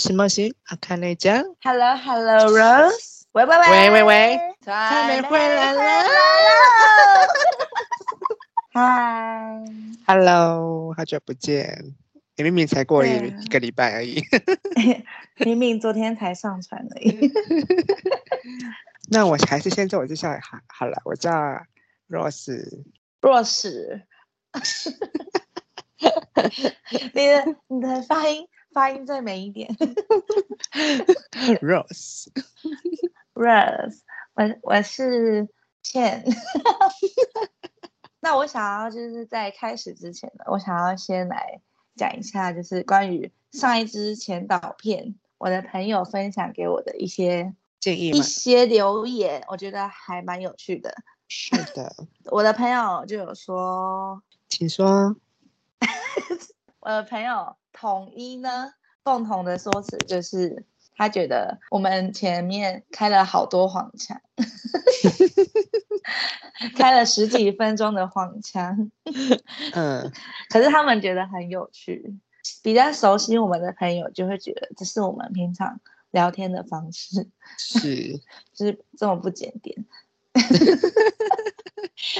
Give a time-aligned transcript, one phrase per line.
[0.00, 1.44] 西莫西，阿卡内酱。
[1.62, 3.24] Hello，Hello，Rose。
[3.32, 5.82] 喂喂喂喂喂喂，蔡美回来了。
[8.72, 9.62] 嗨，
[10.08, 11.94] Hello，好久不见。
[12.36, 14.24] 你明明才过一一个礼拜而已。
[15.44, 17.30] 明明昨天才上传而已。
[19.12, 21.30] 那我还是先自我介绍好好了，我叫
[22.08, 22.82] Rose。
[23.20, 24.00] Rose。
[27.12, 29.74] 你的你的发音发音再美一点。
[31.60, 32.28] Rose。
[33.34, 34.00] Rose，
[34.34, 35.48] 我我是
[35.82, 36.24] 倩。
[38.20, 41.60] 那我想要就是在开始之前呢，我想要先来
[41.96, 50.94] 讲一下，就是关于上一支前导片，我的朋友分享给我的一些建议，一些留言，我觉得还蛮有趣的。
[51.28, 51.94] 是的，
[52.26, 55.16] 我的朋友就有说，请说。
[56.80, 60.64] 我的朋友统一呢，共同的说辞就是，
[60.96, 64.18] 他觉得我们前面开了好多黄腔，
[66.76, 68.90] 开了十几分钟的黄腔，
[69.74, 70.10] 嗯，
[70.48, 72.18] 可是他们觉得很有趣。
[72.62, 75.78] 比较熟悉我们的朋友就会觉得这是我们平常
[76.10, 77.28] 聊天的方式，
[77.58, 78.18] 是，
[78.54, 79.84] 就是这么不检点。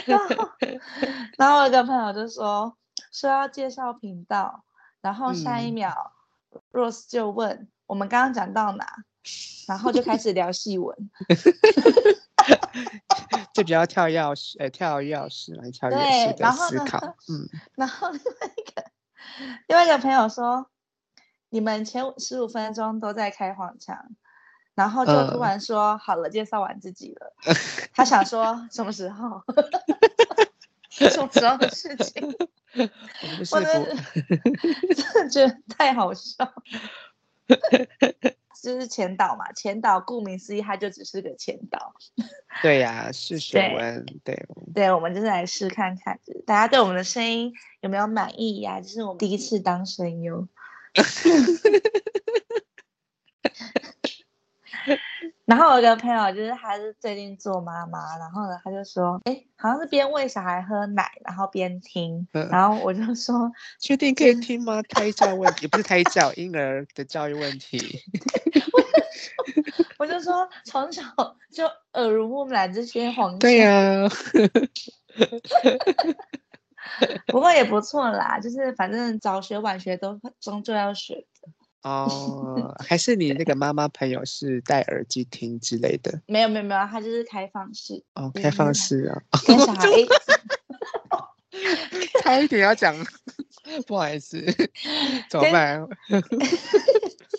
[0.04, 0.26] 然后，
[1.38, 2.76] 然后我有个朋友就说。
[3.10, 4.64] 说要介绍频道，
[5.00, 6.12] 然后下一秒、
[6.50, 9.04] 嗯、Rose 就问我们刚刚讲到哪，
[9.66, 10.96] 然后就开始聊细文，
[13.52, 17.48] 就比较跳钥匙，呃，跳钥匙来跳钥匙的思考，嗯。
[17.74, 18.84] 然后另外一个
[19.66, 20.70] 另外一个朋友说，
[21.48, 24.08] 你们前十五分钟都在开黄腔，
[24.74, 27.34] 然后就突然说、呃、好了，介绍完自己了。
[27.92, 29.42] 他想说什么时候？
[31.08, 32.34] 什么时候的事情？
[33.52, 33.84] 我 真
[35.14, 36.52] 的觉得太好笑，
[38.62, 41.94] 就是前导嘛，前导顾名思义，它就只是个前导。
[42.62, 48.80] 对呀、啊，试水温，对对，我们就是来试看看，大家对我们的声音有没有满意呀、啊？
[48.82, 50.46] 就是我们第一次当声优。
[55.44, 64.80] 然后我有个朋友，就是他是最近做妈妈，然后呢，他就说，哎，好像是边喂小孩喝奶，然后边听，嗯、然后我就说，确定可以听吗？
[64.82, 68.00] 胎教问题不是胎教，婴儿的教育问题。
[69.98, 71.02] 我就说，从小
[71.52, 73.38] 就耳濡目染这些黄腔。
[73.40, 74.08] 对呀、啊。
[77.26, 81.24] 不过也不错啦，就是反正早学晚学都终究要学的。
[81.82, 86.20] 哦，还是你那个妈妈朋友是戴耳机听之类的？
[86.26, 88.02] 没有没有没有，他就是开放式。
[88.14, 89.22] 哦，开放式啊。
[89.46, 89.88] 跟小孩。
[92.22, 92.94] 差一点要讲，
[93.86, 94.42] 不好意思，
[95.28, 95.86] 怎么办？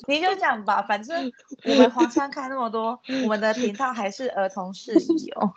[0.08, 1.32] 你就讲吧，反正
[1.64, 5.54] 我们黄山开那么多，我们的频道还是儿童适宜哦。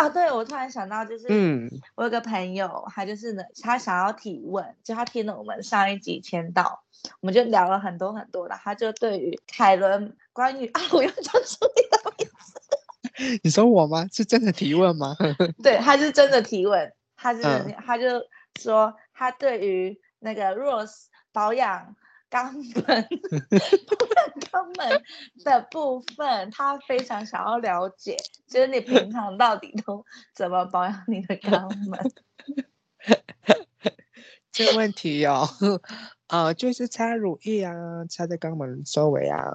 [0.00, 6.82] 啊，对，我突然想到，就是，嗯，我有个朋友，他就是呢，他想要提问，就他听了我们上一集签到，
[7.20, 14.08] 我们就聊了很多很多的，他就对于凯伦关于 啊，我要讲出你的名字，你说我吗？
[14.10, 15.14] 是真的提问吗？
[15.62, 18.22] 对，他是真的提问，他是、嗯、他就
[18.58, 21.94] 说他对于那个 Rose 保养。
[22.30, 23.08] 肛门，
[24.52, 25.02] 肛门
[25.44, 30.04] 的部分，他非常想要了解，就是你平 常到底都
[30.34, 31.98] 怎么保养你的肛门？
[34.52, 35.48] 这个问题哦，
[36.28, 37.74] 啊、呃，就是擦乳液啊，
[38.08, 39.52] 擦在肛门周围啊，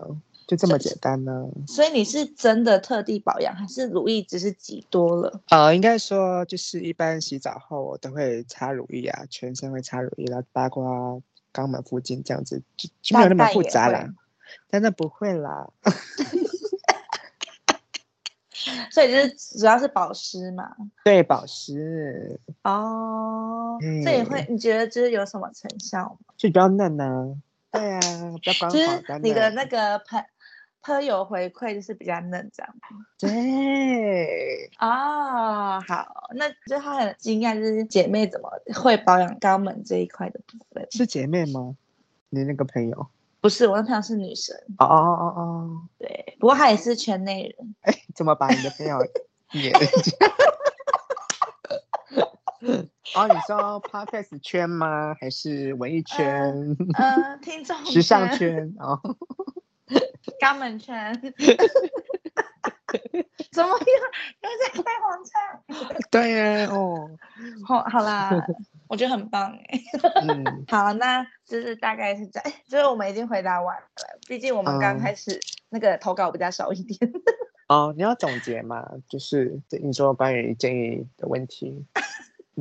[0.48, 1.68] 就这么简单呢、啊。
[1.68, 5.42] 所以你是真的特地保养，还是乳液只是挤多了？
[5.50, 11.22] 呃，应该说就是一般洗澡后我都会擦乳液啊，全身会擦乳液，然后包括。
[11.56, 14.06] 肛门附近这样子就就没有那么复杂啦，
[14.70, 15.70] 但那不会啦。
[18.92, 20.76] 所以就是主要是保湿嘛。
[21.04, 22.40] 对，保湿。
[22.64, 24.46] 哦，这也会？
[24.50, 26.34] 你觉得就是有什么成效吗？
[26.36, 27.38] 就比较嫩呢、啊。
[27.72, 28.00] 对啊，
[28.42, 28.78] 比较光滑。
[28.78, 30.26] 就是你的那个喷。
[30.86, 32.76] 喝有回馈就是比较嫩，这样。
[33.18, 40.88] 对啊、哦，好，那就他很惊讶，就是姐妹怎么会保养肛门这一块的部分？
[40.92, 41.76] 是姐妹吗？
[42.30, 43.08] 你那个朋友？
[43.42, 44.56] 不是，我那朋友是女生。
[44.78, 47.76] 哦哦哦哦，对，不过她也是圈内人。
[47.82, 49.00] 哎，怎么把你的朋友
[49.54, 49.72] 也？
[53.16, 55.16] 哦，你说 Podcast 圈吗？
[55.20, 56.54] 还是文艺圈？
[56.98, 59.00] 嗯、听众时尚圈哦。
[60.42, 61.14] 肛门圈，
[63.52, 63.86] 怎么又
[64.42, 65.34] 又在开黄腔？
[66.12, 67.10] 对呀，哦，
[67.66, 68.32] 好，好啦，
[68.88, 69.82] 我觉得很棒哎。
[70.28, 73.84] 嗯，好，那就是大概是这样，就是我们已经回答完了，
[74.28, 75.40] 毕竟我们刚开始
[75.70, 76.98] 那个投稿比较少一点。
[77.68, 78.88] 嗯、哦，你要总结嘛？
[79.08, 81.86] 就是你说关于建议的问题。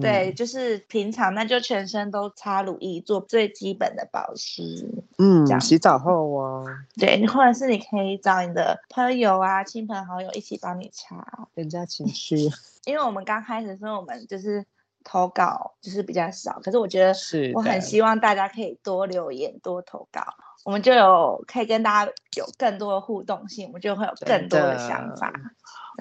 [0.01, 4.89] 对，就是平常那就全身都擦乳液，做最基本的保湿。
[5.19, 6.67] 嗯，洗澡后哦。
[6.99, 11.25] 对，或者是你可以找你的朋友啊、亲朋好友一起帮你擦。
[11.55, 12.37] 人家情绪。
[12.87, 14.65] 因为我们刚开始说我们就是
[15.05, 20.23] 投稿就是比较少，可是我觉得是我很希望大家可以多留言、多投稿，
[20.65, 25.33] 我们就有可以跟大家有更多的互动性，我们就会有更多的想法。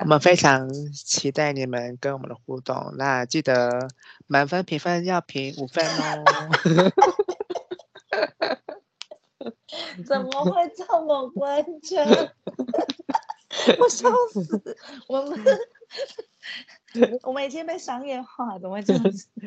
[0.01, 3.87] 我们非常期待你们跟我们的互动，那记得
[4.27, 6.23] 满分评分要评五分哦。
[10.05, 12.05] 怎么会这么关键？
[13.79, 14.77] 我笑死！
[15.07, 15.39] 我们
[17.21, 19.27] 我们已经被商业化，怎么会这样子？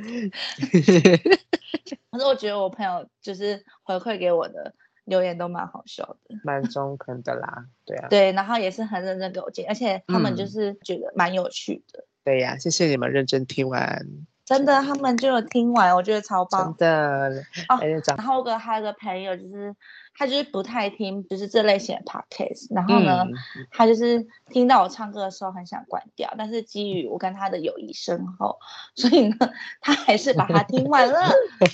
[2.10, 4.74] 可是我觉得我朋友就是回馈给我的。
[5.06, 14.06] 留言都蛮好笑的，蛮中肯的啦，对啊， 对，然后也是很认真给我建议，而且他们就是觉得蛮有趣的，嗯、对呀、啊，谢谢你们认真听完，
[14.44, 17.80] 真的，他们就有听完，我觉得超棒，真的哦。
[18.16, 19.74] 然后个还有个朋友就是。
[20.18, 22.74] 他就是不太听，就是这类型的 podcast。
[22.74, 23.34] 然后呢，嗯、
[23.70, 28.58] 他就是听到我唱歌的时候很想关掉，但是基于我跟他的友谊深厚，
[28.94, 29.36] 所以呢，
[29.80, 31.20] 他还是把它听完了。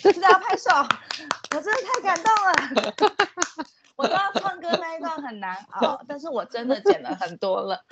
[0.02, 0.70] 大家拍手，
[1.54, 3.66] 我真的太感动了。
[3.94, 7.84] 我知道唱歌那一段很难熬，但是我真的剪了很多了。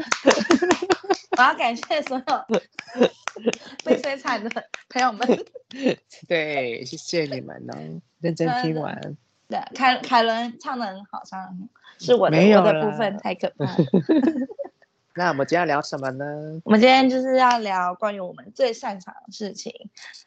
[1.36, 2.60] 我要感谢所有
[3.84, 4.50] 被摧残的
[4.88, 5.44] 朋友们。
[6.26, 9.16] 对，谢谢你们能，认真听完。
[9.50, 11.68] 对，凯凯伦唱的很好，唱的很好，
[11.98, 13.76] 是我的我的部分太可怕了。
[15.16, 16.24] 那我们今天要聊什么呢？
[16.64, 19.72] 我们今天就是要聊关于我们最擅长的事情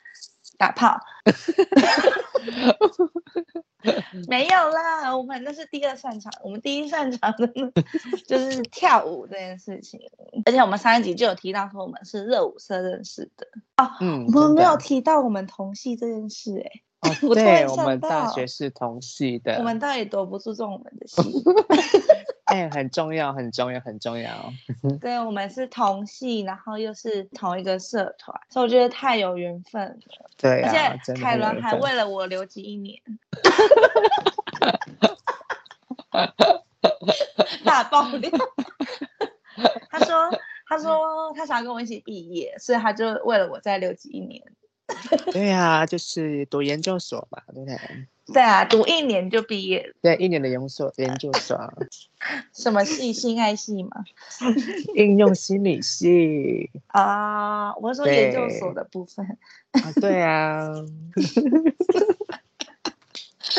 [0.59, 0.99] ——打炮。
[4.27, 7.47] 没有啦，我们那是第二擅长，我们第一擅长的
[8.27, 9.99] 就是跳舞这件事情。
[10.45, 13.47] 而且我们上一集就有提到说，我们是热舞社认识的
[13.77, 13.89] 哦。
[13.99, 16.83] 嗯，我们没有提到我们同系这件事、欸，
[17.33, 19.57] 对，我们大学是同系的。
[19.57, 21.21] 我们到底躲不注重我们的系？
[22.45, 24.31] 哎，很重要，很重要，很重要。
[25.01, 30.29] 对，我们是同系，然后又是同一个社团，所以我觉得太有缘分了。
[30.37, 33.01] 对、啊，而且凯伦还为了我留级一年，
[37.63, 38.29] 大爆料。
[39.89, 40.29] 他说
[40.67, 44.41] ：“他说他想要跟我一起毕业，所以他就为了我再留级一年。”
[45.31, 47.77] 对呀、啊，就是读研究所嘛，对不对？
[48.33, 49.93] 对啊，读一年就毕业。
[50.01, 51.57] 对，一年的研究所，研究 所。
[52.53, 53.11] 什么系？
[53.11, 54.03] 性爱系吗？
[54.95, 56.69] 应用心理系。
[56.87, 59.25] 啊，我说研究所的部分。
[59.71, 60.71] 啊，对啊。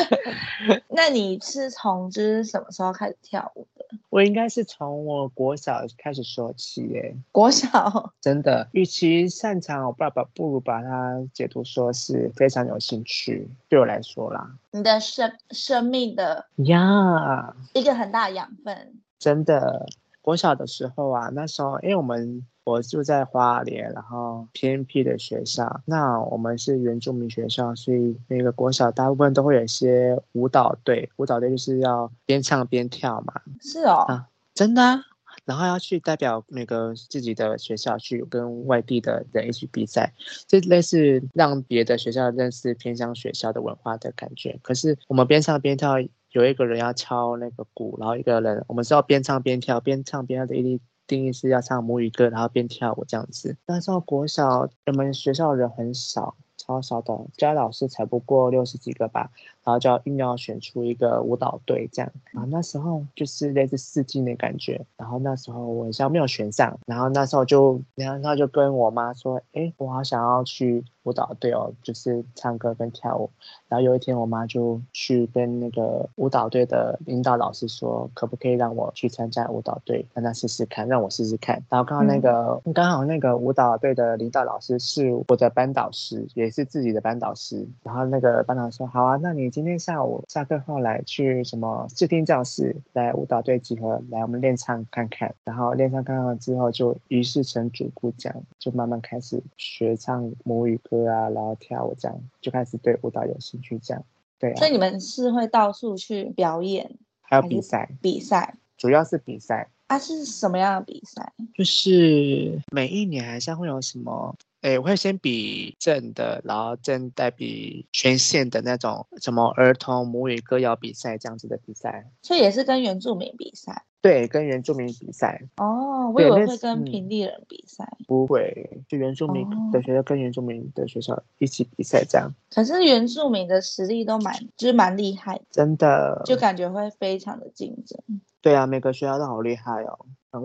[0.89, 3.85] 那你是从就是什么时候开始跳舞的？
[4.09, 7.15] 我应该是从我国小开始说起耶。
[7.31, 13.47] 国小 真的，与其擅长，我爸爸不如把它解读说是非常有兴趣。
[13.69, 18.99] 对我来说啦，你的生生命的呀，一个很大的养分。
[19.19, 19.87] 真的，
[20.25, 22.43] 国小的时候啊，那时候因为我们。
[22.65, 25.81] 我住在花莲，然后偏僻的学校。
[25.85, 31.07] 那我们是原住民学校，所以那个国小大部分都会有一些舞蹈队。
[31.17, 33.39] 舞蹈队就是要边唱边跳嘛。
[33.61, 33.97] 是哦。
[34.07, 34.99] 啊，真的啊。
[35.45, 40.11] 然后要去代表那个自己的学校去跟外地的人一起比赛，
[40.47, 44.57] 就类似让别的学校认识偏乡学校的文化的感觉。
[44.63, 45.97] 可是我们边唱边跳，
[46.35, 50.79] 有一个人要敲那个鼓，然后一个人我们是要边唱边跳，边唱边跳的一定。
[51.07, 53.55] 定义是要唱母语歌，然后边跳舞这样子。
[53.67, 59.29] 那时候国小我们学校人很少，超少的，加老师才不过六十几个吧。
[59.65, 62.11] 然后就要硬要选出一个舞蹈队这样。
[62.31, 64.79] 然后那时候就是类似试镜的感觉。
[64.95, 66.77] 然后那时候我好像没有选上。
[66.85, 73.27] 然后那时候就，然后就跟我妈说：“哎，我好想要去舞蹈队哦，就是唱歌跟跳舞。”
[73.67, 87.67] 然后有一天我妈就去跟那个舞蹈队的领导老师说：“可不可以让我去参加舞蹈队，让他试试看，让我试试看。”然后刚好那个、嗯、刚好那个舞蹈队的领导老师是我的班导师，也是自己的班导师。
[87.81, 95.33] 然后那个班导师说：“好啊，那你。”今天下午下课后来去什么视听教室，来舞蹈队集合，来我们练唱看看。
[95.45, 104.03] 然后练唱看看之后，就于是成主顾，这样就慢慢开始学唱母语歌啊，然后跳舞这样，就开始对舞蹈有兴趣这样。
[104.37, 107.89] 对啊，所以你们是会到处去表演，还有比赛？
[108.01, 109.69] 比赛，主要是比赛。
[109.87, 111.31] 啊，是什么样的比赛？
[111.53, 114.35] 就是每一年好像会有什么。
[114.65, 123.83] 哎，我会先比正的，然后正再比全县的那种什么儿童母语歌谣比赛这样子的比赛，所以也是跟原住民比赛。
[124.01, 125.39] 对，跟原住民比赛。
[125.57, 127.87] 哦，我以为会跟平地人比赛。
[127.99, 132.33] 嗯，不会，就原住民的学校跟原住民的学校一起比赛这样。
[132.49, 137.99] 可是原住民的实力都蛮，就是蛮厉害，真的，就感觉会非常的竞争。
[138.41, 139.99] 对啊，每个学校都好厉害哦。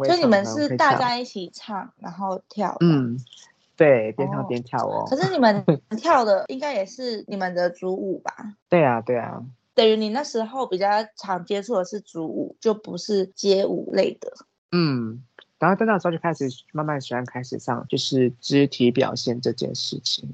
[0.05, 2.77] 就你们是大家一起唱，然后跳。
[2.81, 3.19] 嗯。
[3.81, 5.07] 对，边唱边跳哦。
[5.09, 5.65] 可是你们
[5.97, 8.31] 跳的应该也是你们的主舞吧？
[8.69, 9.43] 对啊，对啊。
[9.75, 14.31] 等于你那时候比较常接触的是主舞，就不是街舞类的。
[14.73, 15.25] 嗯，
[15.59, 20.29] 然后在那时候就开始慢慢喜欢开始上，就是肢体表现这件事情。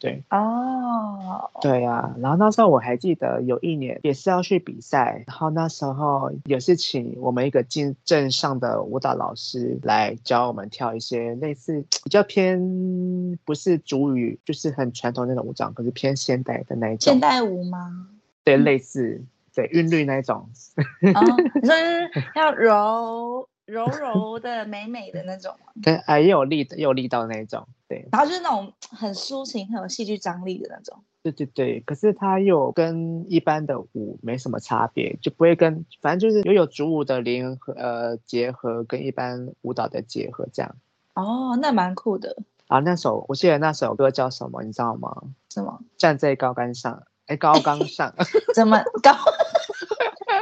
[0.00, 17.12] 对哦，对呀、啊，然后那时候我还记得有一年也是要去比赛，然后那时候也是请我们一个进镇上的舞蹈老师来教我们跳一些类似比较偏不是主语，就是很传统那种舞蹈，可是偏现代的那一种。
[17.12, 18.08] 现代舞吗？
[18.44, 19.20] 对，类似
[19.52, 20.48] 对韵律那一种。
[21.14, 21.20] 哦，
[21.60, 25.72] 你说是要柔柔柔的、美美的那种吗？
[25.82, 27.68] 对，哎，又有力的，又有力道的那一种。
[27.86, 30.98] 对，然后就是那种很抒情、很有戏剧张力的那种。
[31.22, 40.74] 对对对，可是它又跟一般的舞没什么差别，就不会跟，反正就是又有主舞的联合呃结合，跟一般舞蹈的结合这样。
[41.14, 42.36] 哦，那蛮酷的。
[42.68, 45.14] 啊，那首我记得那首歌叫什么，你知道吗？
[45.50, 45.80] 什么？
[45.98, 48.14] 站在高杆上，哎，高岗上。
[48.54, 49.12] 怎么高？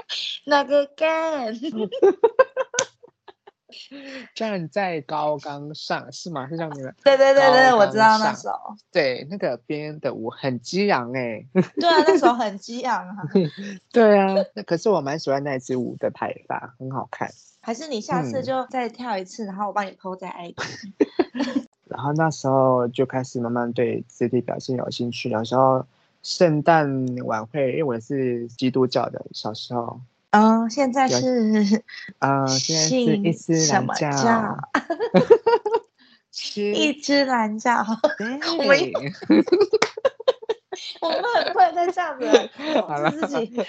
[0.46, 1.54] 那个杆？
[4.34, 6.48] 站在高岗上是吗？
[6.48, 6.94] 是这样子的。
[7.04, 8.50] 对对对对，我知道那首。
[8.90, 11.44] 对，那个编的舞很激昂哎。
[11.80, 13.16] 对啊，那首很激昂啊。
[13.92, 17.30] 对啊，那可是我蛮喜欢那支舞的拍法，很好看。
[17.60, 20.54] 还是你下次就再跳一次，嗯、然后我帮你 po 在 IG。
[21.88, 25.30] 然后那时候就开始慢慢对肢体表现有兴趣。
[25.30, 25.84] 有时候
[26.22, 30.00] 圣诞晚会，因为我是基督教的，小时候。
[30.30, 31.82] 嗯，现在是
[32.18, 34.58] 啊， 现在是伊斯兰教，
[36.54, 37.84] 伊斯兰教。
[38.58, 38.78] 我们
[41.00, 41.18] 我们
[41.52, 43.62] 不能再这样子了， 自己。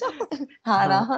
[0.62, 1.16] 好，然后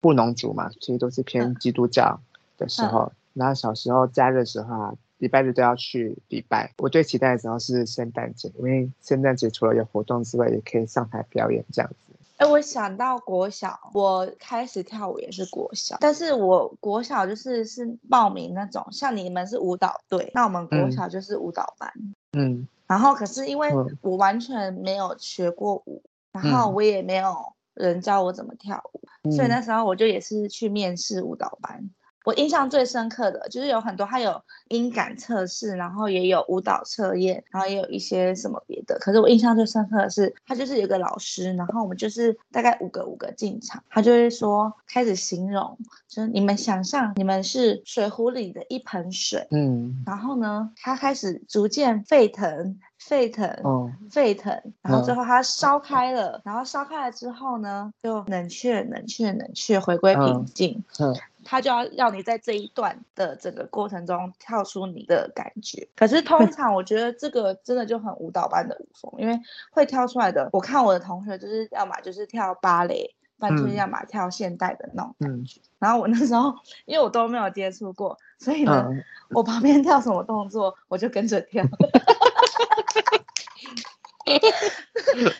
[0.00, 2.20] 布农族嘛，其实都是偏基督教
[2.56, 3.12] 的时候。
[3.34, 6.72] 然后小时候假日的时候啊，礼拜日都要去礼拜。
[6.78, 12.09] 我最期待的时候是圣诞节，因为圣诞节除了有活动之外，也可以上台表演这样子。
[12.40, 21.92] 哎，我想到国小，我开始跳舞也是国小，但是我国小就是是报名那种，像你们是舞蹈队，那我们国小就是舞蹈班。
[22.32, 23.70] 嗯，然后可是因为
[24.00, 31.90] 我完全没有学过舞，嗯、然后我也没有人教我怎么跳舞，嗯、所以那时候我就也是去面试舞蹈班。
[32.30, 38.96] 我印象最深刻的就是有很多，他有音感测试，然后也有舞蹈测验，然后也有一些什么别的。
[39.00, 52.78] 可是我印象最深刻的是，他就是有个老师，然后我们就是大概五个五个进场，他就会说开始形容，就是你们想象你们是水壶里的一盆水，嗯，然后呢，他开始逐渐沸腾。
[53.00, 60.84] 沸腾，哦，沸腾，然后最后它烧开了，哦、然后烧开了之后呢，就冷却、冷却、冷却，回归平静。
[60.98, 65.88] 嗯，它就要让你在这一段的整个过程中跳出你的感觉。
[65.96, 69.38] 可是通 常我觉得这个真的就很舞蹈般的舞风，因为
[69.70, 75.60] 会跳出来的，我看我的同学就是要么就是跳芭蕾，不然就是要么跳现代的那种感觉。
[75.60, 76.54] 嗯、然后我那时候
[76.84, 81.64] 因为我都没有接触过，所以呢，嗯、我旁边跳什么动作，我就跟着跳。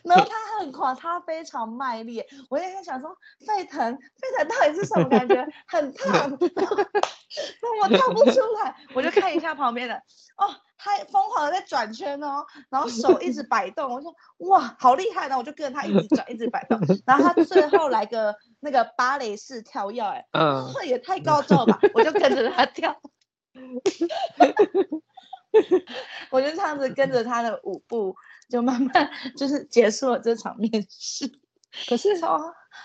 [0.04, 2.22] 然后他很狂，他非常卖力。
[2.48, 3.16] 我也在想说，
[3.46, 5.46] 沸腾，沸腾到底是什么感觉？
[5.66, 6.30] 很烫。
[7.62, 9.94] 那我跳不出来，我就看一下旁边的，
[10.36, 13.92] 哦，他疯狂的在转圈哦，然后手一直摆动。
[13.92, 15.28] 我说哇，好厉害！
[15.28, 16.80] 然后我就跟着他一直转，一直摆动。
[17.06, 21.78] 然后他最后来个那个芭蕾式跳跃，哎，嗯，这也太高招了吧！
[21.94, 23.00] 我就跟着他跳。
[26.30, 28.14] 我就这样子跟着他的舞步，
[28.50, 31.30] 就慢慢就是结束了这场面试。
[31.88, 32.38] 可是超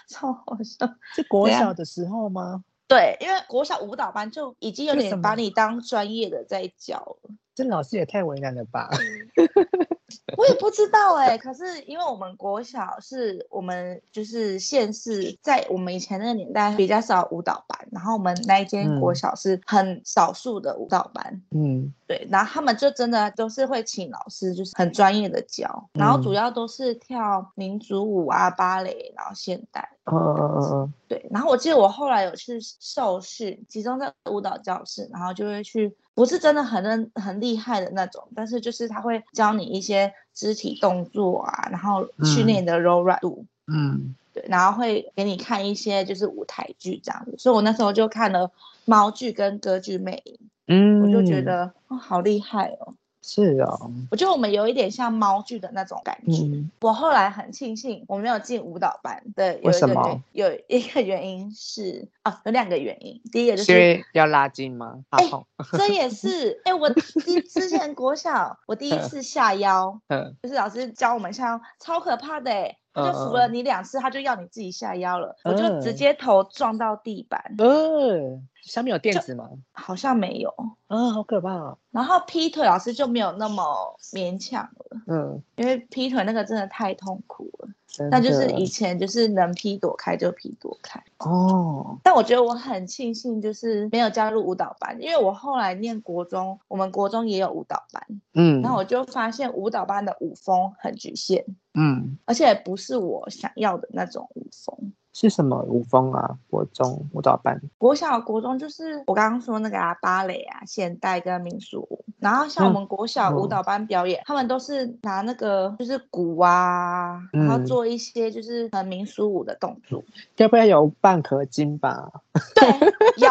[0.07, 2.63] 超好笑，是国小的时候吗？
[2.88, 7.31] 对，因为国小舞蹈班就已经有点把你当专业的在教了。
[7.55, 8.89] 这老师也太为难了吧！
[10.38, 29.89] 我也不知道哎、欸，可是因为我们国小是我们就是县市，在我们以前那个年代比较少舞蹈班，然后我们那一间国小是很少数的舞蹈班，嗯，对，然后他们就真的都是会请老师，就是很专业的教，然后主要都是跳民族舞啊、芭蕾，然后现代。
[30.05, 31.27] 嗯嗯嗯嗯，对。
[31.31, 39.94] 然后我记得我后来有去受训，集中在舞蹈教室，然后就会去，不是真的很很厉害的那种，但是就是他会教你一些
[40.33, 43.45] 肢体动作啊，然后训练你的柔软度。
[43.67, 44.43] 嗯，对。
[44.47, 48.51] 然后会给你看一些就是舞台剧这样子，所以我那时候就看了
[48.85, 50.39] 猫剧跟歌剧魅影。
[50.67, 52.93] 嗯，我就觉得哦，好厉害哦。
[53.27, 56.44] 是哦，我觉得我们有一点像猫剧的那种感觉。
[56.44, 59.24] 嗯、我后来很庆幸我没有进舞蹈班。
[59.36, 63.20] 的，有一个原有一个原因是啊，有两个原因。
[63.32, 65.03] 第一个就是因为要拉筋吗？
[65.10, 65.46] 哎、欸，
[65.77, 72.77] 这也是哎、欸，我第之前国小我第一次下腰，嗯，就是老师教我们下腰，超可怕的哎。
[72.98, 77.53] 他就扶了你两次，他就要你自己下腰了，嗯、我就直接头撞到地板。
[77.58, 79.50] 嗯，下面有垫子吗？
[79.72, 80.53] 好像没有。
[80.88, 81.77] 嗯，好可怕哦。
[81.91, 83.63] 然后劈腿老师就没有那么
[84.12, 85.01] 勉强了。
[85.07, 87.69] 嗯，因为劈腿那个真的太痛苦了。
[88.12, 91.01] 那就是以前就是能劈躲开就劈躲开。
[91.19, 91.98] 哦。
[92.03, 98.03] 但我觉得我很庆幸，就是没有加入舞蹈班，因为我后来念国中，我们国中也有舞蹈班。
[98.34, 98.62] 嗯。
[98.62, 101.45] 然后我就发现舞蹈班的舞风很局限。
[101.74, 104.93] 嗯，而且不是我想要的那种舞风。
[105.17, 106.38] 是什么舞风啊？
[106.50, 112.03] 国中舞蹈班，国小国中就是我刚刚说那个啊，芭蕾啊，现代跟民俗舞。
[112.19, 120.03] 然后像我们国小舞蹈班表演，嗯、他们都是拿那个就是鼓啊，嗯、然后做一些就是很民俗舞的动作。
[120.36, 122.12] 要不要有半壳金吧？
[122.53, 122.67] 对，
[123.15, 123.29] 有。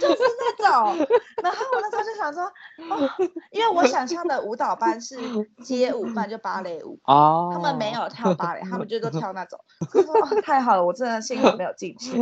[0.00, 1.06] 就是那种，
[1.42, 3.10] 然后我那时候就想说，哦，
[3.52, 5.16] 因为我想象的舞蹈班是
[5.62, 9.60] 街舞班，就芭蕾舞哦，他们没有跳芭蕾，他们就都跳那种。
[9.94, 12.18] 我说、哦、太好了，我真的幸好没有进去。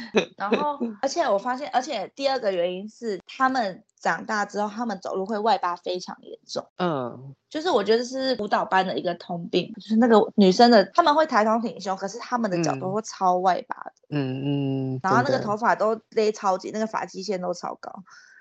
[0.36, 3.82] 然后， 而且我发现，而且第二个原因是他们。
[4.02, 6.66] 长大之后，他们走路会外八非常严重。
[6.78, 13.92] 嗯，就是我觉得是舞蹈班的一个通病，就是那个女生的他们会抬头挺胸，可是他们的脚都会超外八的。
[14.08, 15.00] 嗯嗯。
[15.04, 17.92] 然后那个头发都勒超紧，那个发际线都超高。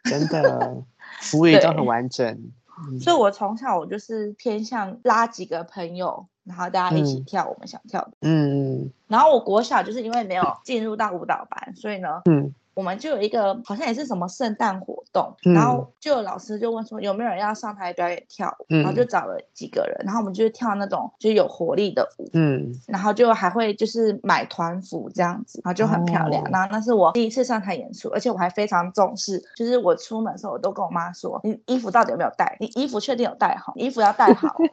[0.06, 0.84] 真的，
[1.22, 2.52] 服务也都很完整。
[2.80, 8.12] 嗯、所以，我从小我就是偏向拉几个朋友，然后大家一起跳我们想跳的。
[8.22, 8.92] 嗯。
[9.08, 12.54] 然后我国小就是因为没有进入到舞蹈班，所以呢，嗯。
[12.74, 26.44] 我们就有一个好像也是什么圣诞活动，嗯、然后就有老师就问说有没有人要上台表演跳舞，嗯、然后就找了几个人，然后我们就跳那种就有活力的舞，嗯，然后就还会就是买团服这样子，然后就很漂亮。
[26.44, 32.58] 哦、然后那是我第一次上台演出，而且我还非常重视，就是我出门的时候我都跟我妈说，你衣服到底有没有带？
[32.60, 33.74] 你衣服确定有带好？
[33.76, 34.56] 衣服要带好。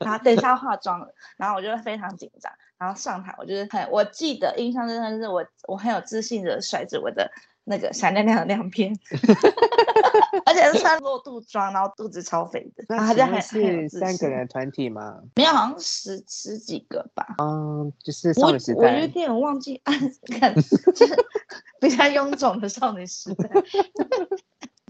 [0.00, 1.06] 然后等一下要化妆了，
[1.36, 2.52] 然后我就非常紧张。
[2.78, 7.30] 然后上台，我就是很，我记得印象真的是我，我很有自信的甩着我的
[7.64, 8.92] 那个闪亮亮的亮片
[10.44, 12.84] 而且是穿露肚装，然后肚子超肥的。
[12.88, 15.20] 那请问是三个人的团体吗？
[15.34, 17.34] 没有，好像十十几个吧。
[17.38, 18.80] 嗯，就是少女时代。
[18.80, 19.80] 我，我有点忘记，
[20.38, 21.16] 看就是
[21.80, 23.50] 比较臃肿的少女时代。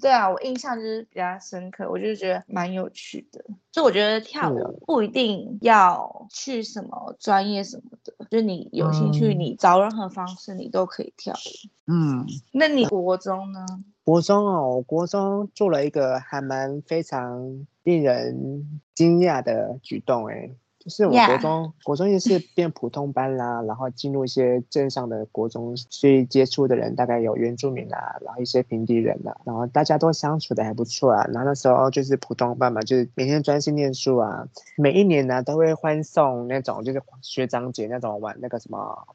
[0.01, 3.43] 对啊，我印象就是比较深刻，我就觉得蛮有趣的。
[3.73, 11.93] 就我觉得跳舞不一定要去什么专业什么的，就你有兴趣，你找任何方式你都可以跳舞。
[11.93, 13.65] 嗯，那你国中呢？
[14.05, 20.51] 国中哦，我国中做了一个还蛮非常令人惊讶的举动，哎。
[20.87, 31.25] 就是我国中.国中也是变普通班啦，然后进入一些镇上的国中，所以接触的人大概有原住民啦，然后一些平地人啦，然后大家都相处的还不错啊。
[31.33, 34.47] 然后那时候就是普通班嘛，就是每天专心念书啊。
[34.77, 39.09] 每一年呢都会欢送那种就是学长姐那种晚那个什么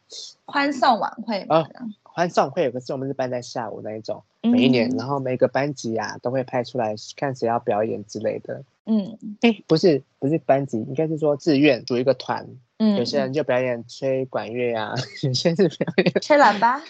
[0.43, 1.65] 欢送晚会啊。
[2.03, 8.61] 欢送会，可是我们是办在下午那一种，每一年，嗯、然后每个班级啊都会派出来看谁要表演之类的。
[8.85, 12.47] 嗯，哎，不是不是班级，应该是说自愿组一个团。
[12.77, 16.81] 嗯，有些人就表演吹管乐啊，有些人是表演 吹喇叭。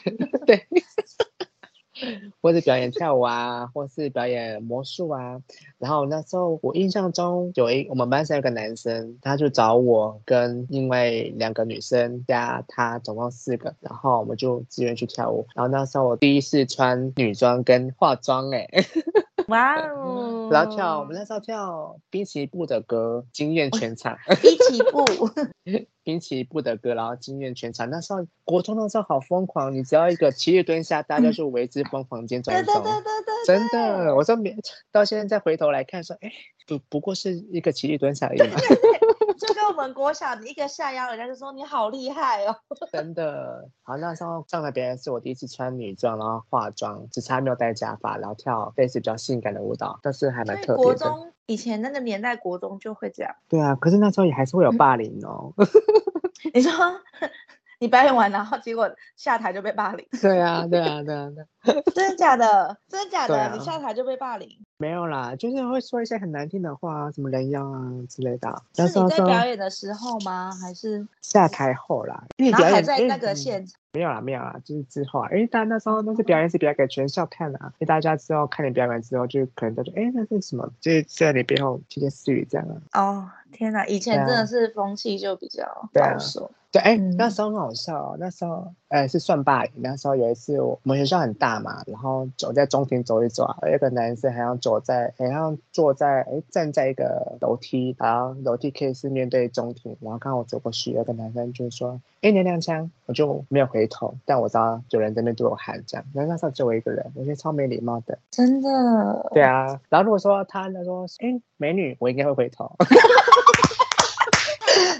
[0.45, 0.65] 对。
[2.41, 5.39] 或者表演跳舞啊，或是表演魔术啊。
[5.77, 13.75] 然后那时候我印象中有一我们班上有个男生，他就找我跟另外两个女生加他，总共四个。
[13.82, 15.45] 然后我们就自愿去跳舞。
[15.54, 18.67] 然后那时候我第一次穿女装跟化妆，哎，
[19.51, 20.49] 哇哦！
[20.51, 24.17] 然后跳我们那时候跳滨崎步的歌，惊艳全场。
[24.41, 25.05] 滨崎步。
[26.03, 27.89] 滨崎步的歌，然后惊艳全场。
[27.89, 32.83] 那时候国中那时候好疯狂，你只要一个七日蹲下，大家就为之疯狂尖转走。
[33.45, 34.55] 真的，我说没，
[34.91, 36.31] 到现在再回头来看，说，哎，
[36.67, 38.55] 不不过是一个七日蹲下而已嘛。
[39.71, 42.55] 就跟我们国小你一个下腰，人家就说你好厉害哦。
[42.91, 51.34] 真的，好，那时候上台表演是我第一次穿女装，然后化妆，只差没有戴假发，然后跳类似比较性感的舞蹈，但是还蛮特别的。
[51.45, 53.34] 以前那个年代国中就会这样。
[53.47, 55.53] 对啊，可是那时候也还是会有霸凌哦。
[56.53, 56.71] 你说。
[57.82, 60.08] 你表演完，然后结果下台就被霸凌。
[60.22, 61.28] 对啊，对啊，对啊，
[61.63, 61.84] 对。
[61.96, 62.78] 真的假的？
[62.88, 63.36] 真的假的？
[63.41, 64.48] 啊、你下台就被霸凌？
[64.78, 68.62] 没有啦，就是会说一些很难听的话啊，什么人妖啊之类的。
[68.76, 70.52] 是你在表演的时候吗？
[70.62, 72.24] 还是下台后啦？
[72.38, 73.81] 然后还在那个现场？
[73.93, 75.30] 没有啦，没有啦，就是之后啊。
[75.32, 80.71] 因为大家那时候那是表演是表演给全校看的啊，因为大家之后看你表演之后，就可能都说，哎，那是什么？
[80.80, 83.01] 就是在你背后窃窃私语这样啊。
[83.01, 83.86] 哦，天哪！
[83.86, 86.49] 以前真的是风气就比较保守。
[86.71, 88.15] 对，哎，那时候很好笑哦。
[88.17, 89.73] 那时候，哎，是算霸凌。
[89.82, 106.06] 那时候有一次，我们学校很大嘛，然后走在中庭走一走啊，有一个男生好像走在，好像坐在，哎，站在一个楼梯，然后楼梯可以是面对中庭，然后刚好我走过去，有个男生就说，哎，娘娘腔，我就没有回头，但我知道有人在那对我喊这样。
[106.13, 108.17] 那那时候只有我一个人，我觉得超没礼貌的。
[108.30, 109.30] 真的？
[109.34, 109.80] 对啊。
[109.89, 112.72] 然后如果说他他说，哎，美女，我应该会回头。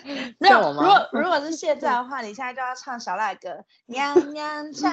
[0.40, 3.50] 没有，如果如果是现在的话，你现在就要唱小赖歌
[3.86, 4.92] 《娘娘腔》。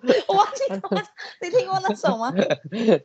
[0.26, 0.98] 我忘记过，
[1.42, 2.32] 你听过那首吗？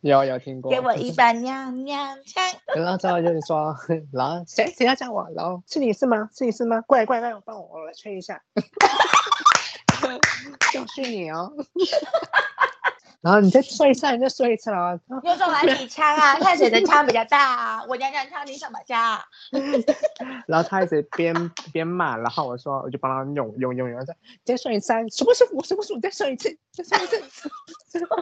[0.01, 0.71] 有有听过。
[0.71, 2.43] 给我一把娘娘腔。
[2.75, 3.75] 然后之后就是说，
[4.13, 5.27] 然后谁谁要叫我？
[5.35, 6.29] 然后是你是吗？
[6.35, 6.81] 是你是吗？
[6.81, 8.41] 过来过来，帮我帮我，我来吹一下。
[10.71, 11.51] 就是你哦。
[13.25, 14.99] 然后你再说一次，你再说一次了。
[15.23, 17.83] 有种来比枪啊，看谁的枪比较大啊！
[17.89, 19.19] 我娘娘枪，你什么枪？
[20.45, 21.33] 然后他一直边
[21.73, 27.49] 边骂，然后我说，我就帮他用用用用，再再说一次，什么舒服什么舒服，再说一次，再说一次。
[27.91, 28.13] 我说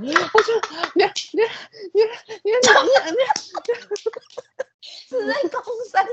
[0.00, 0.16] 你你你
[1.94, 2.02] 你你
[2.42, 3.22] 你你，
[4.82, 5.62] 是在公
[5.92, 6.04] 山。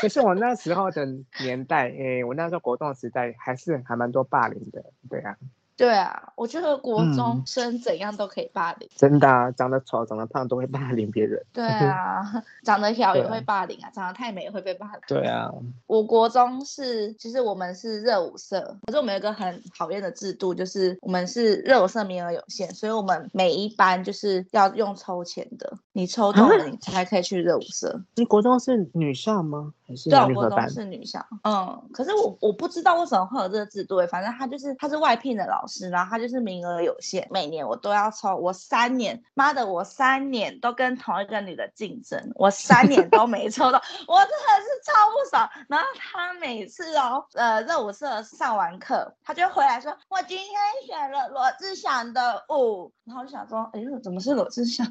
[0.00, 1.04] 可是我那时候的
[1.40, 5.36] 年代，诶，我那时候国中时代还是还蛮多霸凌的，对啊。
[5.76, 8.88] 对啊，我觉得国中生怎样都可以霸凌。
[8.88, 11.44] 嗯、真的啊，长得丑、长得胖都会霸凌别人。
[11.52, 12.22] 对啊，
[12.62, 15.00] 长得小也会霸凌啊，长得太美也会被霸凌。
[15.08, 15.50] 对啊，
[15.88, 28.00] 我国中是，其实我们是热舞社，可是我们有一个很讨厌的制度，就是我们是热舞社名额有限，所以我们每一班就是要用抽签的，你抽中了你才可以去热舞社。
[28.14, 29.72] 你国中是女校吗？
[29.86, 31.18] 还是对，我国中是女校。
[31.42, 35.63] 嗯，可是我我不知道为什么会有这个制度，反正他就是他是外聘的老。
[35.64, 38.36] 老师，然后他就是名额有限，每年我都要抽。
[38.36, 45.48] 我三年，妈的，我三年都跟同一个女的竞争，我三年都没抽到，我真的是超不爽。
[45.70, 50.54] 然后他每次哦，呃，热舞社上完课，他就回来说，我今天
[50.86, 54.86] 选了罗志祥的舞，然后想说，哎，怎么是罗志祥？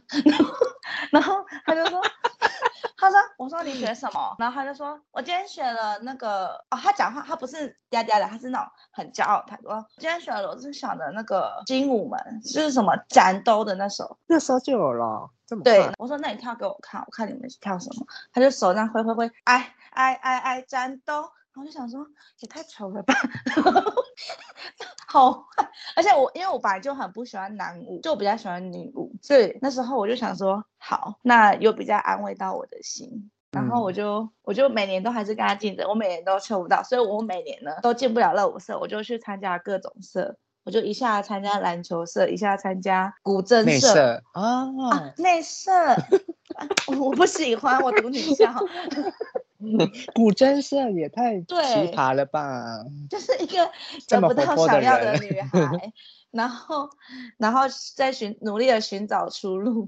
[1.14, 2.02] 然后他就说。
[3.04, 9.44] 他说：“我说你学什么？”然后他就说：“我今天选了那个哦。”他讲话他不是嗲嗲的，他是那种很骄傲。
[9.48, 12.20] 他说：“今天选了罗志祥的那个《精武门》，
[12.54, 15.30] 就是什么战斗的那首，那时候就有了。
[15.46, 21.30] 这么对，我说那你跳给我看，我看你们跳什么。”他就手这样挥挥挥，哎哎哎哎，战斗。
[21.56, 22.06] 我就想说，
[22.40, 23.14] 也太丑了吧，
[25.08, 25.46] 好，
[25.96, 45.72] 而且我因为我本来就很不喜欢男舞，就我比较喜欢女舞，所以那时候我就想说，好，那又比较安慰到我的心，然后我就、嗯、我就每年都还是跟他竞争，我每年都抽不到，所以我每年呢都进不了热舞社，我就去参加各种社，我就一下参加篮球社，一下参加古筝社，内社哦、啊，内社，
[47.00, 48.52] 我不喜欢，我读女校。
[50.14, 51.48] 古筝社也太奇
[51.94, 52.84] 葩了吧！
[53.10, 53.70] 就是一个
[54.08, 55.92] 找不到想要的女孩，
[56.34, 56.90] 然后，
[57.38, 57.62] 然后
[57.96, 59.88] 再寻努力的寻找出路，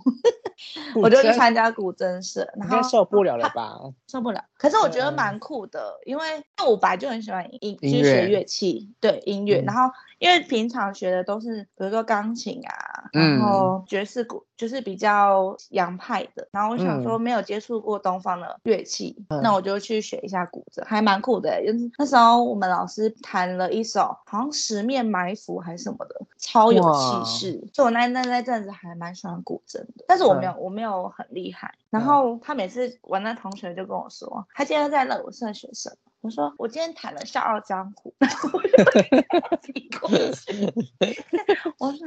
[0.95, 3.77] 我就去参加古筝社，然后受不了了吧？
[4.07, 4.41] 受不了。
[4.57, 9.91] 可是我觉得蛮酷的，因为我本来就很喜欢音，就是学乐器，对音乐，然后。
[10.17, 16.47] 因为平常学的都是，比如说钢琴啊，然后爵士鼓，就是比较洋派的。
[16.51, 21.61] 然后我想说，没有接触过东方的乐器，嗯、那我就去学一下古筝，还蛮酷的。
[21.65, 27.67] 就是那时候我们老师弹了一首，好像十面埋伏还是什么的，超有气势。
[27.73, 31.73] 所以我那那那阵子还蛮喜欢古筝的，但是我没有，嗯、我没有很厉害。
[31.89, 35.95] 然后他每次我那同学就跟我说，他今天在热舞社学什么？
[36.21, 38.11] 我说我今天弹了《笑傲江湖》，
[41.77, 41.99] 我说，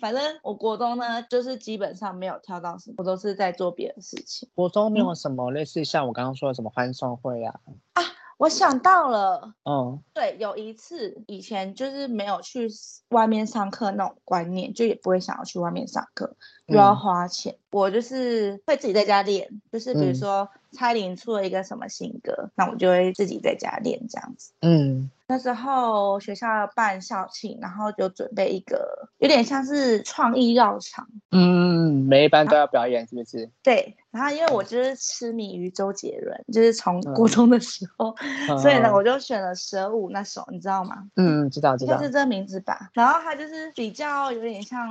[0.00, 4.48] 反正我国中呢，就是基本上没有跳到什么，我都是在做别的事情。
[4.54, 7.58] 国中没有什么类似像我刚刚说的什么欢送会啊？
[7.94, 8.02] 啊，
[8.38, 12.68] 我想到了，嗯，对，有一次以前就是没有去
[13.08, 16.36] 外面上课那种观念，就也不会想要去外面上课。
[16.66, 17.52] 又要花钱。
[17.52, 24.52] 嗯、我就是会自己在家练，就是比如说蔡琳出了一个什么新歌，那我就会自己在家练这样子。
[24.60, 25.10] 嗯。
[25.28, 31.04] 那时候学校要办校庆，然后就准备一个有点像是创意绕场。
[31.32, 33.50] 嗯，每一班都要表演，是不是？
[33.60, 33.96] 对。
[34.12, 38.14] 然后因为我就是痴迷于周杰伦，就是从国中的时候，
[38.48, 41.04] 嗯、所以呢，我就选了《蛇舞》那首，你知道吗？
[41.16, 41.96] 嗯，知道知道。
[41.96, 42.88] 就是这名字吧。
[42.94, 44.88] 然后它就是比较有点像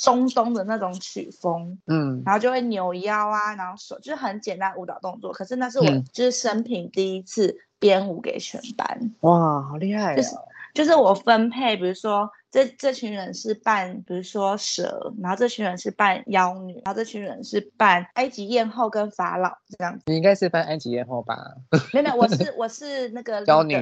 [0.00, 1.78] 中东的那种曲风。
[1.86, 2.22] 嗯。
[2.24, 5.32] 然后就会扭腰啊，然后手就是很简单舞蹈动作。
[5.32, 7.56] 可是那是我就是生平第一次。
[7.82, 10.16] 编舞给全班，哇，好厉害啊！
[10.16, 10.30] 就是
[10.72, 12.30] 就是我分配，比如说。
[12.52, 20.02] 这这群人是扮，比如说蛇，然后这群人是扮妖女，然后这群人是扮埃及艳后跟法老这样子。
[20.04, 21.34] 你应该是扮埃及艳后吧？
[21.94, 23.74] 没有没有，我是我是那个妖女。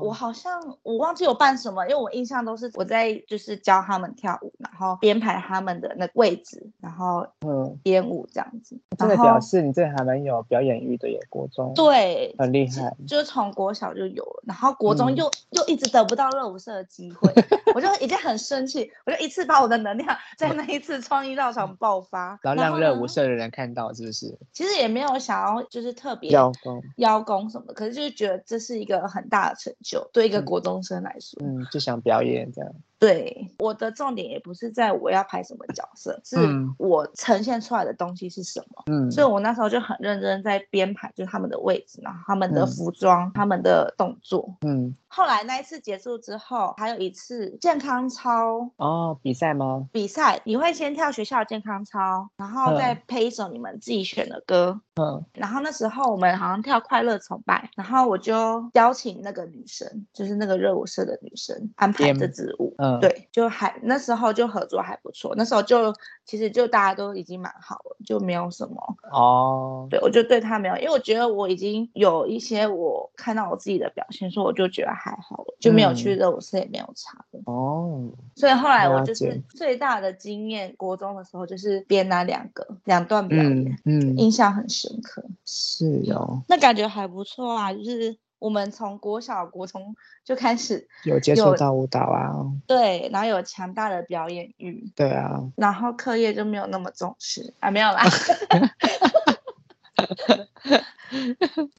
[0.00, 8.78] 我好像我忘记我扮什么，因为我印象都是我在就是教他们跳舞，然后编排他们的那个位置，然后嗯编舞这样子。
[8.96, 17.28] 这个表示你这还蛮有表演欲的耶，国中对，很厉害，就是从国小就有了，然后国中又、嗯、又一直得不到热舞社的机会，
[17.74, 17.88] 我就。
[18.04, 24.38] 已经很生气，我就一次把我的能量在那一次创意道场爆发，然后让热舞社的人看到，是不是？
[24.52, 26.82] 其实也没有想要就是特别邀功。
[26.96, 32.72] 邀功什么，可是就是觉得这是一个很大的成就，对一个国中生来说，嗯，就想表演这样。
[33.04, 36.38] 对，我的重点也不是在我要拍什么角色，是
[36.78, 38.82] 我呈现出来的东西是什么。
[38.86, 44.56] 嗯，所以我那时候就很认真在编排，就是他们的位置，然后他们的服装、嗯、他们的动作。
[44.62, 49.86] 嗯，后来那一次结束之后，还有一次健康操哦，比赛吗？
[49.92, 54.80] 比赛，你会先跳学校的健康操，然后再配一首你们自己选的歌。
[54.94, 62.74] 嗯，然后那时候我们好像跳快乐崇拜，然后我就邀请那个女生，就是那个热舞社的女生安排这支舞。
[62.78, 62.93] 嗯。
[63.00, 69.86] 对，就还那时候就合作还不错，那时候就其实就大家都已经蛮好了，就没有什么哦。
[69.90, 78.10] 对，我就对他没有，因为我觉得我已经有一些我看到我自己的表现，所以我就觉得还好了，就没有去热舞社也没有差哦。
[78.34, 85.24] 所以后来我就是最大的经验，国中的时候就是编那两个两段表演，嗯，印象很深刻。
[85.44, 88.16] 是哦，那感觉还不错啊，就是。
[88.38, 89.94] 我们从国小、国中
[90.24, 92.32] 就开始有接触到舞蹈啊，
[92.66, 98.02] 对，然后有强大的表演欲，对啊，然后课业就没有那么重视啊，没有啦，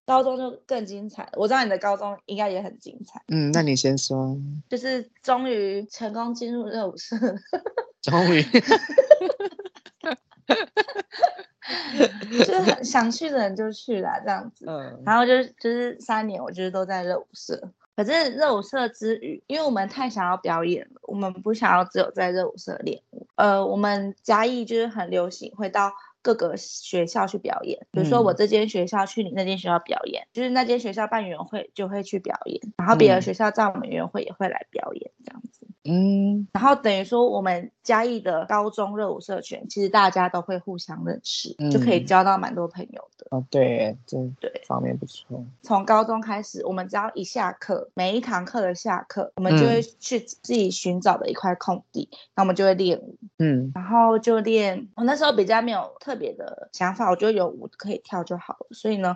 [0.06, 1.28] 高中就更精彩。
[1.34, 4.38] 我知道你的高中应该也很精彩，嗯，那你先说，
[4.70, 7.16] 就是终于成功进入热舞社，
[8.02, 8.44] 终于。
[12.30, 17.70] 就是很想去的人就去了这样子，嗯，然后就就是三年，我就是都在热舞社。
[17.96, 23.26] 可是热舞社之余，因为我们太想要表演了，我们不想要只有在热舞社练舞。
[23.36, 27.88] 呃，我们嘉义就是很流行，会到各个学校去表演。
[27.92, 35.65] 比如说我这间学校去你那间学校表演，嗯、就是那间学校办园会就会去表演，然后别的学校在我们园会也会来表演这样子。
[35.86, 43.28] 嗯，然后等于说我们嘉义的高中热舞社群，其实大家都会互相认识，嗯、就可以交到蛮多朋友的。
[43.30, 45.46] 哦，对，这对方面不错。
[45.62, 53.16] 从高中开始，我们只要一下课，每一堂课的下课，我们就会去自己寻找的一块空地，那、嗯、我们就会练舞。
[53.38, 54.90] 嗯，然后就练。
[54.96, 58.68] 我那时候比较没有特别的想法，我觉得有舞可以跳就好了。
[58.72, 59.16] 所以呢，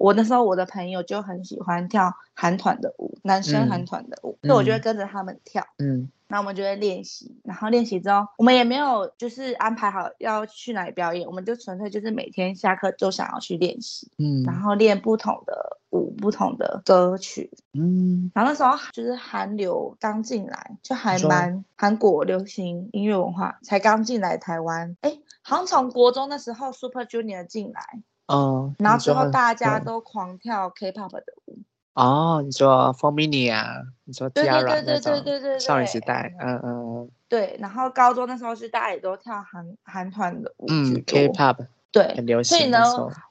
[0.00, 5.64] 我那时候我的朋友就很喜欢跳韩团的舞，男生韩团的舞，嗯、所以我就会跟着他们跳。
[5.78, 6.10] 嗯。
[6.32, 27.82] 那我们就会练习，然后练习之后，我们也没有就是安排好要去哪里表演，我们就纯粹就是每天下课就想要去练习，嗯，然后练不同的舞、不同的歌曲，嗯，然后那时候就是韩流刚进来，就还蛮韩国流行音乐文化才刚进来台湾，哎，好像从国中的时候 Super Junior 进来，
[28.30, 31.58] 嗯，然后之后大家都狂跳 K-pop 的舞。
[31.94, 33.82] 哦，你说 4Minute 啊？
[34.04, 42.56] 你说 T-ara 对对对对对对少女时代，嗯嗯对，然后高中那时候是大家也都跳韩韩团的舞，嗯，K-pop，对，很流行。
[42.56, 42.78] 所以呢，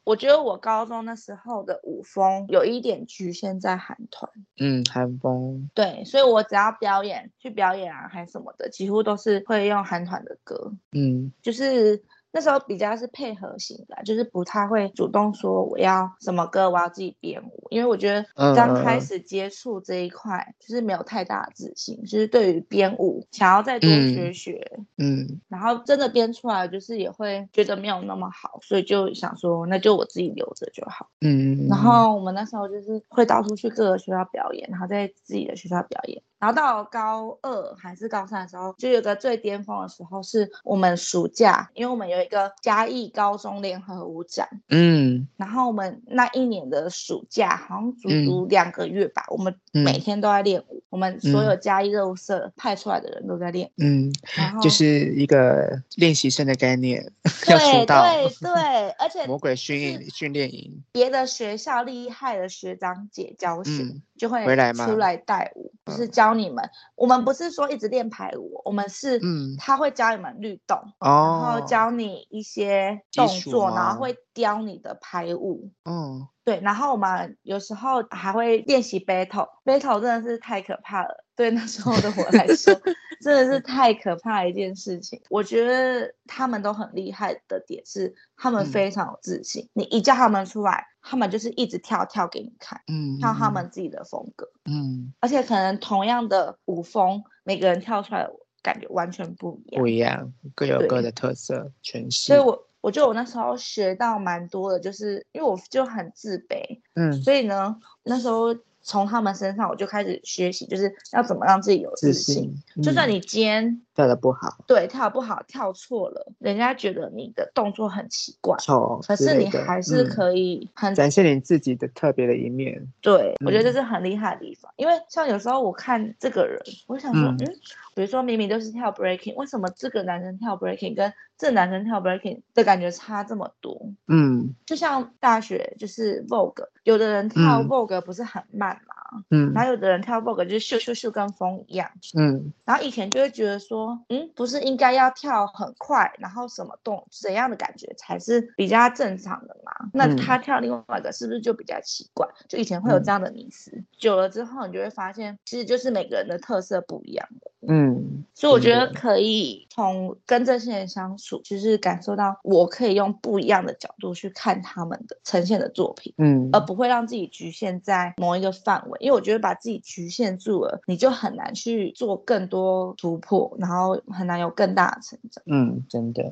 [0.04, 5.70] 我觉得我高中那时候的舞风有一点局限在韩团，嗯，韩风。
[5.74, 12.04] 对，所以我只要表演去表演啊，还什么的，几乎都是会用韩团的歌，嗯，就是。
[12.32, 36.22] 那时候比较是配合型的，就是不太会主动说我要什么歌，我要自己编舞，因为我觉得刚开始接触这一块，就是没有太大的自信，就是对于编舞想要再多学学，嗯，嗯，然后真的编出来，就是也会觉得没有那么好，所以就想说那就我自己留着就好，嗯，然后我们那时候就是会到处去各个学校表演，然后在自己的学校表演。
[36.39, 57.12] 然后到高二还是高三的时候，就有个最巅峰的时候，是我们暑假，因为我们有一个嘉义高中联合舞展，嗯，然后我们那一年的暑假好像足足两个月吧，嗯、我们每天都在练舞，嗯、我们所有嘉义热舞社派出来的人都在练，嗯，然后就是一个练习生的概念，
[57.45, 63.71] 对对 对，而且魔鬼训练训练营，别的学校厉害的学长姐教学。
[63.71, 66.69] 嗯就会出来带舞，就是教你们。
[66.95, 75.71] 我们不是说一直练排舞，我们是，嗯他会教你们律动，然后教你一些动作，然后会雕你的排舞。
[75.86, 76.60] 嗯，对。
[76.62, 81.25] 然后我们有时候还会练习 battle，battle 真的是太可怕了。
[81.39, 82.75] 对那时候的我来说，
[83.21, 85.21] 真的是太可怕的一件事情。
[85.30, 89.69] 我觉得他们都很厉害的点是，他们非常有自信。
[89.71, 90.86] 你一叫他们出来。
[91.02, 102.28] 他们就是一直跳跳给你看，嗯，跳他们自己的风格，嗯，而且可能同样的舞风，每个人跳出来的感觉完全不一样，不一样，各有各的特色诠释。
[102.28, 108.54] 所以我我觉得我那时候学到蛮多的，就是因为我就很自卑，嗯，所以呢，那时候。
[108.89, 112.34] 从他们身上，我就开始学习，就是要怎么让自己有自信。
[112.34, 122.84] 自信嗯、就算你今天跳的不好，对，跳的不好，跳错了，人家觉得你的动作很奇怪，哦，可是你还是可以很、嗯、展现你自己的特别的一面。
[122.99, 124.73] 对，嗯、我觉得这是很厉害的地方。
[124.78, 127.56] 因为像有时候我看这个人，我想说，嗯，嗯，
[128.00, 133.92] 比如说明明都是跳 breaking，为什么这个男生跳 breaking 跟这男生跳 breaking 的感觉差这么多？
[134.08, 138.80] 嗯，就像大学就是 Vogue，有的人跳 Vogue 不是很慢。
[138.88, 138.96] 嘛
[139.32, 149.90] 嗯，然后有的人跳 Vogue 就是咻咻咻跟风一样，嗯，然后以前就会觉得说，嗯，不是应该要跳很快，然后什么动怎样的感觉才是比较正常的嘛？
[149.94, 152.28] 那他跳另外一个是不是就比较奇怪？
[152.48, 157.88] 就以前会有这样的迷思，嗯、久了之后你就会发现，其实就是每个人的特色不一样的，嗯，
[158.34, 168.97] 所以我觉得可以从跟这些人相处，就是感受到我可以用不一样的角度去看他们的呈现的作品，嗯，而不会让自己局限在某一个范围。
[169.02, 175.43] 因为我觉得把自己局限住了，你就很难去做更多突破，然后很难有更大的成长。
[175.45, 176.23] 嗯，真的。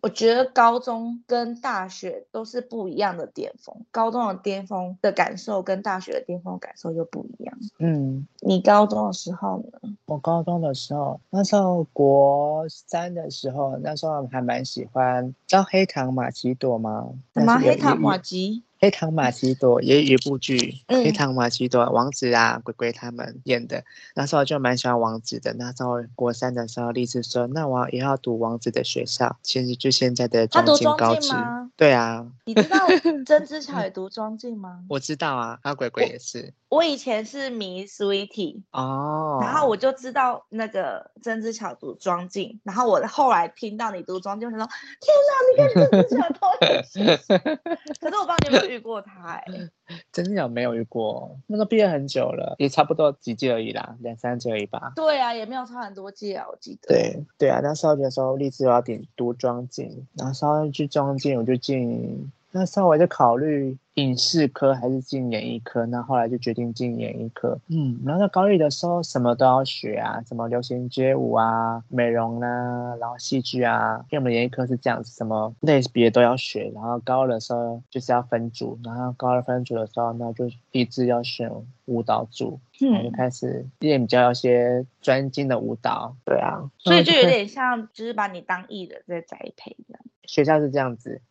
[0.00, 7.56] 我觉得高中跟大学都是不一样的巅峰，高中的巅峰的感受跟大学的巅峰感受又不一样。
[7.78, 9.96] 嗯，你高中的时候呢？
[10.06, 17.08] 我高中的时候，那时候国三的时候，那时候还蛮喜欢，知道黑糖玛奇朵吗？
[17.34, 18.62] 什么黑糖玛奇？
[18.82, 23.84] 黑糖玛奇朵也有一部剧，嗯、黑糖玛奇朵王子啊，鬼鬼他们演的。
[24.16, 25.52] 那时候就蛮喜欢王子的。
[25.52, 31.32] 那时候国三的时候，立志说，那我也要读王子的学校，其实就现在的中进高职。
[31.76, 32.80] 对啊，你知道
[33.24, 34.80] 曾之乔也读中进吗？
[34.90, 36.52] 我知道啊，他鬼鬼也是。
[36.68, 44.68] 我，我以前是迷 Sweetie 哦，然后我就知道那个曾之乔读中正，然后我后来听到你读中正，我就说
[45.00, 46.48] 天哪，你跟曾之乔同。
[48.00, 48.71] 可是我不知道你有没有。
[48.72, 49.70] 遇过他哎、欸，
[50.12, 51.38] 真的有没有遇过？
[51.46, 54.92] 那个毕业很久了，也差不多几届而已啦，两三届而已吧。
[54.96, 56.88] 对啊，也没有差很多届啊，我记得。
[56.88, 62.32] 对对啊，那时候的时候立志要点读装进，然后稍微去装进，我就进。
[62.52, 67.58] 那稍微就考虑影视科还是进演艺科，那后来就决定进演艺科。
[67.68, 73.96] 嗯，然后在高一的时候什么都要学啊，什么流行街舞啊、美容啊，然后戏剧啊。
[74.10, 76.70] 因为我们演艺科是这样子，什么类别都要学。
[76.74, 81.50] 然后高二的时候就是要分组，然后高二分组的时候，那就立志要选
[81.86, 86.14] 舞蹈组，然后就开始练比较一些专精的舞蹈。
[86.24, 90.02] 对啊，所以就有点像，就是把你当艺人在栽培这样。
[90.24, 91.20] 学校是这样子，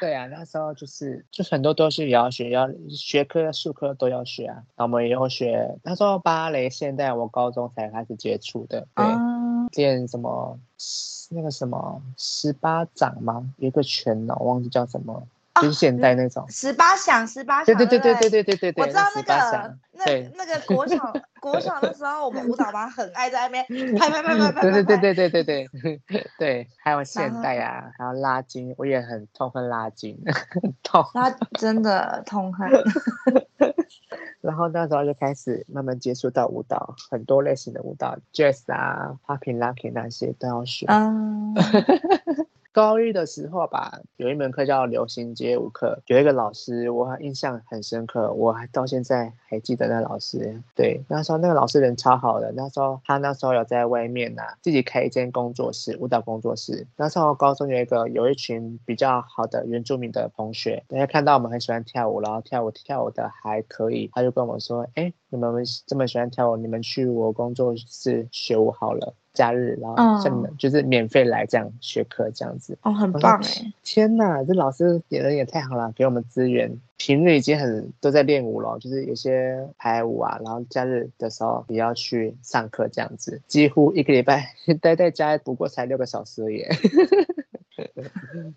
[0.00, 4.54] 对啊，那时候就是就很多东西也要学，要学科、术科都要学啊。
[4.74, 9.04] 然后我们也有学，那时候芭蕾现代，我高中才开始接触的，对，
[9.72, 10.58] 练、uh、什么
[11.30, 13.52] 那个什么十八掌吗？
[13.58, 15.26] 有一个拳呢，我忘记叫什么。
[15.60, 20.04] 就是现代那种十八响，十八响，对对对对对对对对对，我知道那个那
[20.36, 23.64] 那个国小 国小的时候，我们舞蹈班很爱在那边
[23.96, 24.60] 拍拍拍拍拍。
[24.60, 30.18] 对对对对对对对对，还有现代啊，还有拉筋，我也很痛恨拉筋，
[30.82, 31.04] 痛。
[31.14, 32.70] 拉真的痛恨。
[34.40, 40.86] 然后那时候就开始慢慢接触到舞蹈，很多类型的舞蹈，Jazz 啊，Popping、Locking 那些都要学。
[40.88, 41.54] 嗯。
[42.76, 50.62] 高一的时候吧，有一门课叫流行街舞课，有一个老师我印象很深刻，我还到现在还记得那老师。
[50.74, 56.86] 对，那时候那个老师人超好的，那时候他那时候有在外面呐、自己开一间工作室，舞蹈工作室。
[56.98, 73.72] 那时候高中有一个有一群比较好的原住民的同学，大家看到我们很喜欢跳舞，然后跳舞跳舞的还可以，他就跟我说：“哎，你们这么喜欢跳舞，你们去我工作室学舞好了。”假日，然后像就是免费来这样学课这样子哦，很棒哎！
[73.84, 76.80] 天哪，这老师点的也太好了，给我们资源。
[76.96, 86.64] 平日已经很都在练舞了，就是有些排舞啊，然后假日的时候也要去上课这样子，几乎一个礼拜 待在家不过才六个小时而已。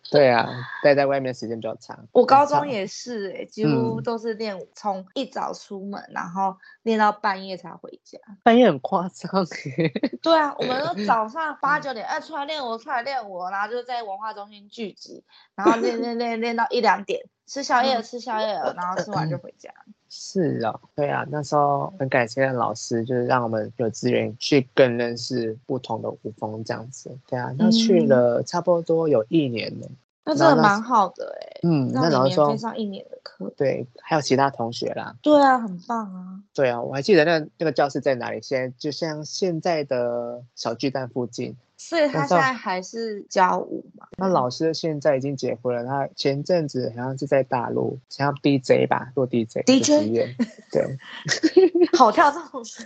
[0.11, 0.47] 对啊，
[0.83, 2.07] 待在外面时间比较长。
[2.11, 8.17] 我高中也是哎、欸，几乎都是练舞，从、嗯、一早出门，然后练到半夜才回家。
[8.43, 9.45] 半夜很夸张。
[10.21, 15.23] 对啊，我们都 早上八九点，哎、啊，出来练舞，出来练舞，然后就在文化中心聚集，
[15.55, 19.71] 然后练练练练到一两点，吃宵夜吃宵夜了，然后吃完就回家。
[20.09, 27.15] 是啊，对啊，那时候很感谢老师，就是让我们有资源去更认识不同的舞风这样子。
[27.27, 31.59] 对啊，那去了差不多有一年了，嗯、那真的蛮好的哎、欸。
[31.61, 35.15] 嗯，那老师说上一年的课，对，还有其他同学啦。
[35.21, 36.41] 对啊，很棒啊。
[36.55, 41.55] 对啊，我还记得那那个教室在哪里，现在就像现在的小巨蛋附近。
[41.81, 44.05] 所以他现在还是教舞嘛？
[44.17, 49.63] 那老师现在已经结婚了，他前阵子好像是在大陆，像 DJ 吧，做 DJ。
[49.65, 50.35] DJ。
[50.73, 50.97] 对。
[51.97, 52.83] 好跳这种事。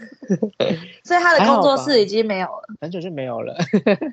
[1.03, 2.67] 所以他的工作室已经没有了。
[2.79, 3.57] 很久就没有了。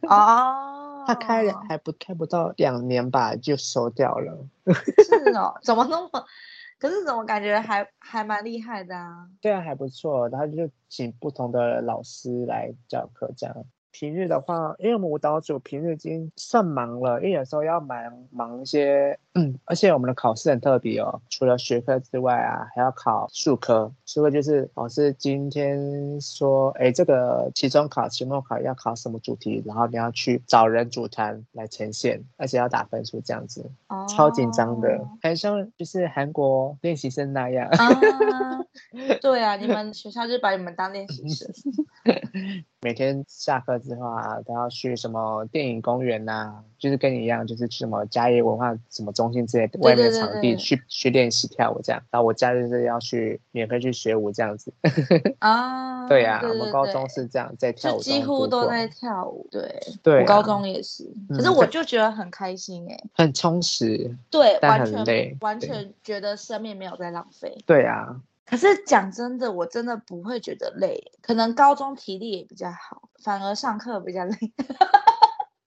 [0.09, 1.05] 哦。
[1.07, 4.47] 他开了还不开不到两年吧，就收掉了。
[5.05, 6.25] 是哦， 怎么那么？
[6.79, 9.27] 可是怎么感觉还还蛮厉害的啊？
[9.43, 10.31] 对啊，还不错。
[10.31, 13.55] 他就请不同的老师来教课，这样。
[13.93, 23.93] 平日的话，因为我们舞蹈组平日已经算忙了，因为有时候要忙忙一些，嗯，而且我们的考试很特别哦，除了学科之外啊，还要考术科。
[24.05, 37.69] 术科就是老师今天说，哎，这个期中考、期末考要考什么主题，然后你要去找人组团来呈现，而且要打分数这样子，哦、超紧张的，很像就是韩国练习生那样。
[37.79, 38.61] 啊
[39.21, 41.49] 对啊，你们学校就把你们当练习生。
[42.83, 52.03] 每天下课之后啊，都要去什么电影公园呐、啊，就是跟你一样，就是去什么家业文化什么中心之类的外面的场地去去练习跳舞这样。
[52.11, 54.73] 然后我家就是要去免费去学舞这样子。
[55.39, 59.47] 啊，对呀、啊，我们高中是这样在跳舞，几乎都在跳舞。
[59.51, 64.17] 对，对、啊，我高中也是，可是我就觉得很开心哎、欸，很充实。
[64.31, 67.57] 对，但很累，完全完全觉得生命没有在浪费。
[67.67, 68.17] 对啊。
[68.47, 71.13] 可是讲真的，我真的不会觉得累。
[71.23, 74.37] 可能高中体力也比较好，反而上课比较累。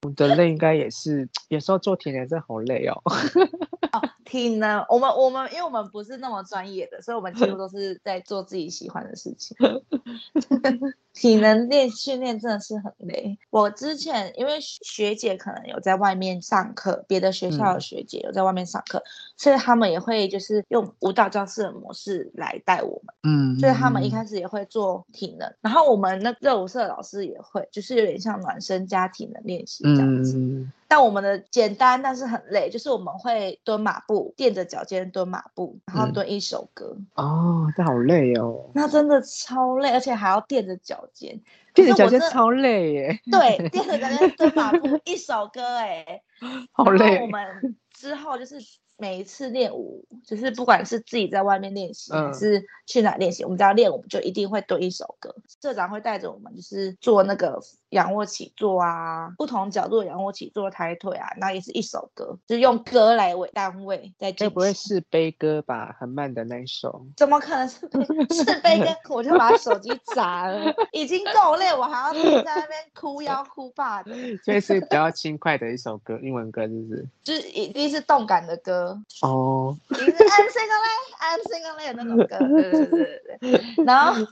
[0.03, 3.01] 我的累应该也是，有时候做体能真的好累哦。
[3.93, 9.55] 哦，体能，我们我们因为我们不是那么专业的，所以我们几乎都是在做自己喜欢的事情。
[11.13, 13.37] 体能练训练真的是很累。
[13.51, 19.05] 我之前因为学姐可能有在外面上课，别的学校的学姐有在外面上课，嗯，
[19.37, 23.13] 所以他们也会就是用舞蹈教室的模式来带我们。
[23.21, 30.37] 嗯，所以他们一开始也会做体能，然后我们那热舞社老师也会，就是有点像暖身加体能练习这样子。
[30.37, 36.95] 嗯但我们的简单，但是很累，就是我们会蹲马步，垫着脚尖蹲马步，然后蹲一首歌。
[37.15, 38.69] 嗯、哦，这好累哦。
[38.75, 41.41] 那真的超累，而且还要垫着脚尖，
[41.73, 43.19] 垫着脚尖超累耶。
[43.31, 46.21] 对，垫着脚尖蹲马步一首歌，哎，
[46.71, 47.19] 好累。
[47.21, 48.57] 我们之后就是。
[48.95, 55.35] 每一次练舞，就是不管是自己在外面练习，还是去哪练习，嗯，我们只要练舞，就一定会蹲一首歌。
[55.61, 57.59] 社长会带着我们，就是做那个
[57.93, 64.47] 仰卧起坐啊，不同角度的仰卧起坐、抬腿啊，那也是一首歌，就是用歌来为单位在进行。
[64.47, 65.95] 这不会是悲歌吧？
[65.99, 67.05] 很慢的那一首？
[67.15, 68.03] 怎么可能是悲？
[68.29, 68.87] 是悲歌？
[69.09, 72.13] 我就把手机砸了， 已经够累，我还要
[72.43, 74.11] 在那边哭腰 哭爸的。
[74.43, 77.07] 所以是比较轻快的一首歌，英文歌是不是？
[77.23, 78.99] 就是一定是动感的歌。
[79.21, 80.83] 哦， 你是 I'm single
[81.19, 83.83] I'm single 那种歌，对对对对对。
[83.85, 84.25] 然后，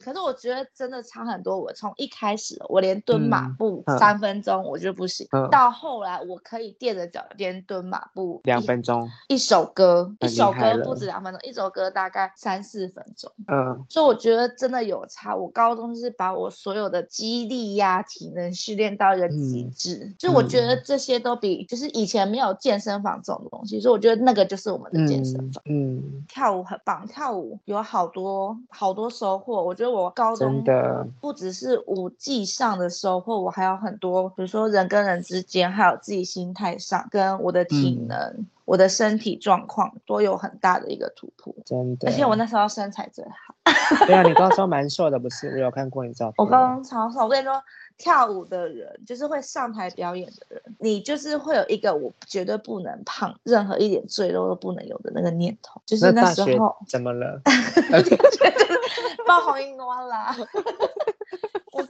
[0.00, 1.58] 可是我觉得真的差很多。
[1.58, 9.08] 我从一开始，我连蹲马步三分钟我就不行，嗯，到后来我可以垫着脚尖蹲马步两分钟。
[9.28, 13.30] 一首歌，一首歌不止两分钟，一首歌大概三四分钟。
[13.48, 15.34] 嗯，所以我觉得真的有差。
[15.34, 23.16] 我高中是把我所有的肌力呀、体能训练到一个极致，嗯，就我觉得这些都比就是以前没有健身房。
[23.26, 25.62] 这种东西，所以我觉得那个就是我们的健身房。
[25.64, 29.64] 嗯，嗯，跳舞很棒，跳舞有好多好多收获。
[29.64, 41.54] 我觉得我高中的不只是舞际上的收获，我还有很多，比如说人跟人之间，还有自己心态上，跟我的体能、嗯、我的身体状况都有很大的一个突破。
[41.64, 43.54] 真的，而且我那时候身材最好。
[44.06, 45.48] 对啊，你高中 蛮瘦的，不是？
[45.50, 46.34] 我有看过你照片。
[46.38, 47.62] 我高中超瘦，我跟你说。
[47.98, 55.80] 跳舞的人就是会上台表演的人，你就是会有一个我绝对不能胖，任何一点赘肉都不能有的那个念头。
[55.86, 57.40] 就是那时候怎么了？
[59.26, 60.36] 爆红音多啦！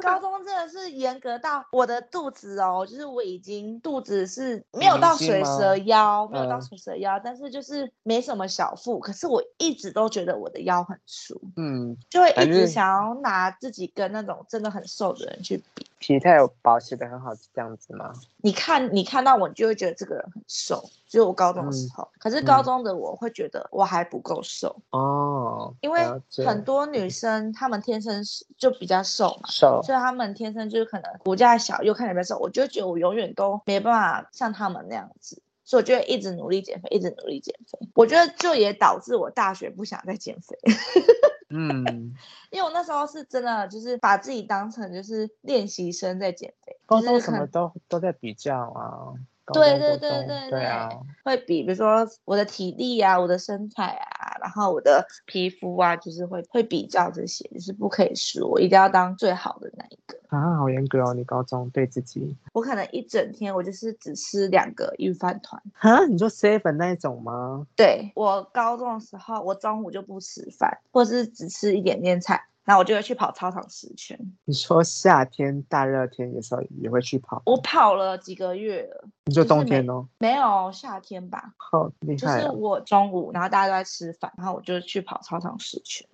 [0.06, 15.84] 我高中真的是严格到我的肚子哦，就是我已经肚子是没有到水蛇腰，没有到水蛇腰，但是就是没什么小腹，可是我一直都觉得我的腰很粗，嗯，就会一直想要拿自己跟那种真的很瘦的人去比。
[16.06, 18.12] 体态有保持的很好，是这样子吗？
[18.36, 20.80] 你看，你看到我，你就会觉得这个人很瘦。
[21.08, 24.76] 只有我高中的时候，嗯、可是高中的我会觉得我还不够瘦。
[24.90, 26.00] 哦，因为
[26.46, 28.22] 很多女生她们天生
[28.56, 37.78] 就比较瘦嘛，瘦，所以她们天生就是可能骨架小又看起来瘦，我就觉得我永远都没办法像她们那样子，所以我就会一直努力减肥，一直努力减肥。
[37.94, 40.56] 我觉得就也导致我大学不想再减肥。
[41.50, 41.84] 嗯，
[42.50, 49.12] 因为我那时候是真的，就是把自己当成就是练习生在减肥，高中什么都都在比较啊。
[49.52, 50.88] 对对对对对，对啊，
[51.24, 67.66] 会比，比如说我的体力啊，我的身材啊，然后我的皮肤啊，就是会会比较这些，就是不可以输，我一定要当最好的那一个啊，好严格哦，你高中对自己，我可能一整天我就是只吃两个御饭团啊，你说 seven 那一种吗？
[67.76, 72.42] 对，我高中的时候，我中午就不吃饭，或是只吃一点点菜。
[72.66, 74.18] 那我就会去跑操场十圈。
[74.44, 77.40] 你说夏天大热天的时候也会去跑？
[77.46, 79.04] 我跑了几个月了。
[79.24, 80.06] 你说冬天哦？
[80.18, 81.54] 没有夏天吧？
[81.56, 82.16] 好厉害！
[82.16, 86.06] 就是我中午，然后大家都在吃饭，然后我就去跑操场十圈，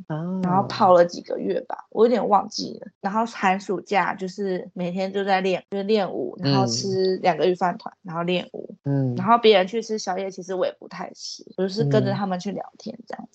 [0.42, 2.86] 然后跑了几个月吧，我有点忘记了。
[3.00, 8.74] 然后寒暑假就是每天就在练，就是练舞，然后吃两个御饭团，然后练舞。
[8.84, 9.14] 嗯。
[9.14, 13.28] 然后别人去吃宵夜，其实我也不太吃，我就是跟着他们去聊天这样。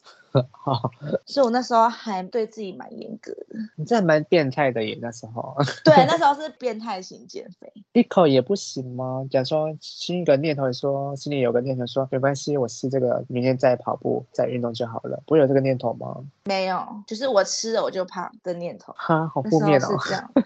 [0.52, 0.92] 好，
[1.26, 3.60] 所以我那时候还对自己蛮严格的。
[3.76, 5.56] 你这蛮变态的耶，那时候。
[5.84, 7.72] 对， 那时候是变态型减肥。
[7.94, 9.26] 一口也不行吗？
[9.30, 15.22] 假如说心一个念头，说心里有个念头，说没关系，我吃这个，明天再跑步再运动就好了。
[15.26, 16.16] 不会有这个念头吗？
[16.46, 18.94] 没有，就是我吃了我就胖的念头。
[18.98, 19.88] 哈，好负面哦。
[20.00, 20.32] 是这样。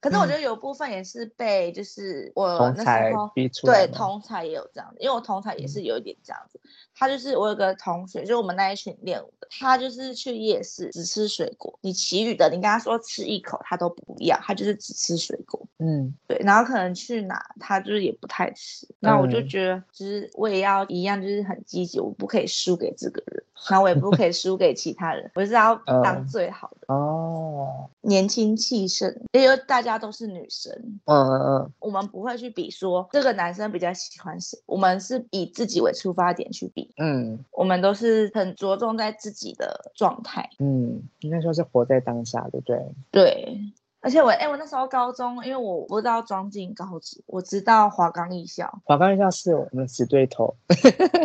[0.00, 3.86] 可是我觉得有部分也是被，就是我那时候逼出来。
[3.86, 6.58] 对，同才也有这样子，因为我同才也是有一点这样子。
[7.00, 15.66] 他就是我有个同学，就是我们那一群练舞的，他就是去夜市只吃水果，你其余的你跟他说吃一口，他都不要，他就是只吃水果。
[15.78, 25.74] 嗯，对，然后可能去哪他就是也不太吃，那我就觉得就是我也要一样，就是很积极，我不可以输给这个人，然后我也不可以输给其他人，我是要
[26.04, 26.94] 当最好的。
[26.94, 30.70] 哦，年轻气盛，因为大家都是女生。
[31.06, 36.89] 嗯嗯嗯，我们不会去比说这个男生比较喜欢谁，我们是以自己为出发点去比。
[36.96, 40.48] 嗯，我们都是很着重在自己的状态。
[40.58, 42.78] 嗯，应该说是活在当下，对不对？
[43.10, 43.58] 对，
[44.02, 48.80] 而且我，哎，我那时候高中，因为我不知道庄敬高职，我知道华冈艺校。
[48.84, 50.56] 华冈艺校是我们死对头。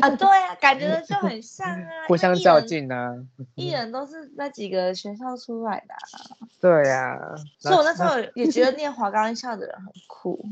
[0.01, 3.15] 啊， 对啊，感觉就很像啊， 互相较劲啊。
[3.55, 6.45] 艺人都是那几个学校出来的啊。
[6.59, 7.17] 对呀，
[7.59, 10.45] 所以我那时候也觉得念华冈艺校的人很酷。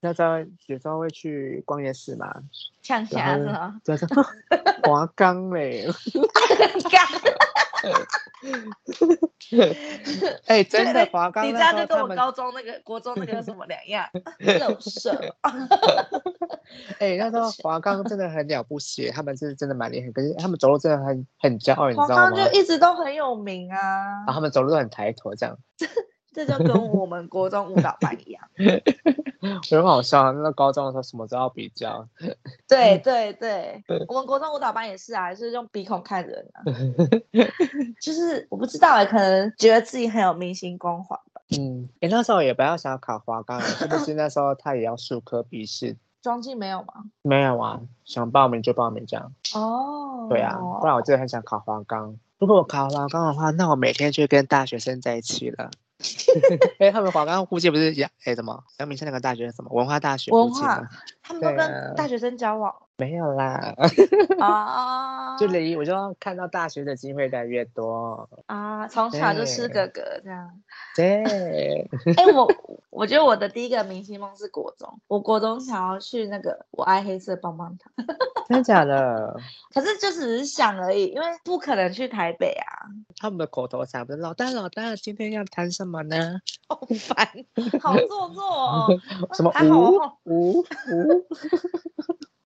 [0.00, 2.34] 那时候有时候会去逛夜市嘛。
[2.82, 3.80] 呛虾是吗？
[3.84, 4.06] 就是
[4.82, 5.86] 华冈嘞。
[10.46, 14.06] 哎，真的华冈，你这样就跟我高中那个、 国中那个有什么两样？
[14.38, 15.12] 肉色。
[16.98, 22.14] 哎，那时候华冈真的很了不起，他们是真的蛮厉害，可是他们走路真的很很骄傲，你知道吗？
[22.16, 23.78] 华冈就一直都很有名啊。
[24.26, 25.56] 然后他们走路都很抬头，这样。
[26.46, 28.42] 这就跟我们国中舞蹈班一样，
[29.68, 30.32] 很好笑。
[30.32, 32.06] 那高中的时候什么都要比较，
[32.68, 36.62] 对 对对，我们国中舞蹈班也是啊，就是用鼻孔看人啊。
[38.00, 41.42] 就是我不知道哎，可能觉得自己很有明星光环吧。
[41.58, 45.96] 嗯，哎，那时候也不要想要考华冈，是不是那时候他也要术科笔试？
[46.22, 47.04] 庄敬没有吗？
[47.22, 49.32] 没有啊，想报名就报名这样。
[49.54, 52.16] 哦，对啊，不然我真的很想考华冈。
[52.38, 55.70] 如果我考华冈的话，那我每天就跟大学生在一起了。
[56.78, 60.30] 哎，他们华冈估计不是杨哎什么阳明山那个大学什么文化大学？
[60.30, 60.88] 文化
[61.22, 62.74] 他们都跟大学生交往？
[62.98, 63.74] 啊、没有啦。
[64.40, 70.50] 啊， 就离我就看到大学的机会越来越多啊，从小就吃哥哥这样。
[70.96, 71.22] 对。
[72.16, 72.50] 哎、欸，我
[72.90, 77.92] 我觉得我的第一个明星梦是国中，我国中想要去那个我爱黑色棒棒糖。
[78.48, 79.36] 真的假的？
[79.72, 82.88] 可是就只是想而已，因为不可能去台北啊。
[83.20, 86.40] 他们的口头禅不是老大老大，今天要谈什么呢？
[86.68, 87.28] 好烦，
[87.80, 89.00] 好做作哦。
[89.34, 90.64] 什么五五五？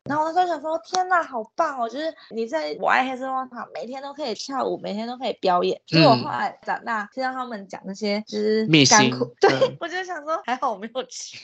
[0.05, 1.89] 然后我那时候想说，天哪，好棒哦！
[1.89, 5.81] 就是你在我爱黑色棒棒糖，每天都可以跳舞，每天都可以表演。
[5.87, 11.39] 所以我后来长大听到他们讲那些就是甘苦，对、嗯、我就想说，还好我没有去。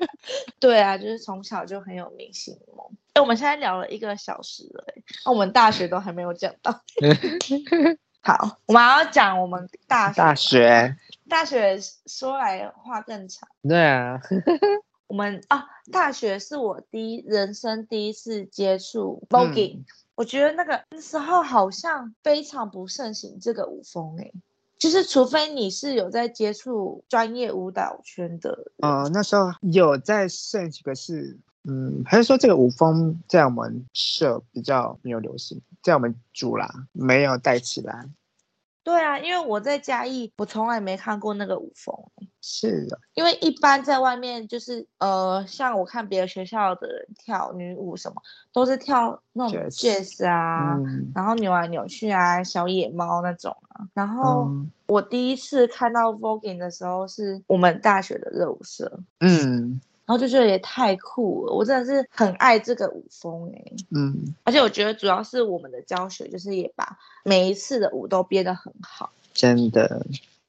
[0.58, 2.86] 对啊，就是从小就很有明星梦。
[3.12, 6.72] 哎，我们现在聊了一个小时了，哎，我们大学都还没有讲到。
[8.22, 10.18] 好，我们要讲我们大学。
[10.18, 10.96] 大学，
[11.28, 13.46] 大学说来话更长。
[13.68, 14.18] 对啊。
[15.10, 19.84] 我们啊，大学是我第一人生第一次接触 voguing，嗯，
[20.14, 24.32] 我觉得那个那时候好像非常不盛行这个舞风诶，
[24.78, 38.08] 就是除非你是有在接触专业舞蹈圈的，呃，那时候有在盛行，可是嗯，还是说这个舞风在我们社比较没有流行，在我们组啦没有带起来。
[38.90, 41.94] 对啊，因为我在嘉义，我从来没看过那个舞风。
[42.42, 48.20] 是的，因为一般在外面就是呃，像我看别的学校的人跳女舞什么，
[48.52, 53.86] 都是跳那种 jazz 啊，嗯、然后扭来扭去啊，小野猫那种啊。
[53.94, 54.50] 然后
[54.86, 59.00] 我第一次看到 voguing 的时候，是我们大学的热舞社。
[59.20, 59.80] 嗯。
[60.10, 70.04] 然后就觉得也太酷了，我真的是很爱这个舞风哎、欸，嗯，而且我觉得主要是我们的教学，就是也把每一次的舞都编得很好，真的。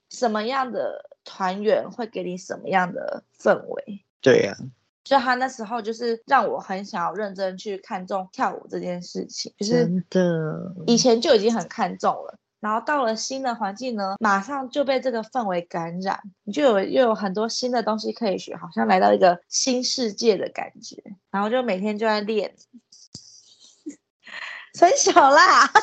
[0.10, 4.04] 什么样的团员会给你什么样的氛围？
[4.20, 4.66] 对呀、啊，
[5.06, 12.40] 所以他那时候就是让我很想要认真去看重跳舞这件事情，就是真的，以前就已经很看重了。
[12.62, 21.04] 然后到了新的环境呢，马上就被这个氛围感染，你就有又有很多新的东西可以学，好像来到一个新世界的感觉。
[21.32, 22.54] 然后就每天就在练，
[24.76, 25.66] 三小啦，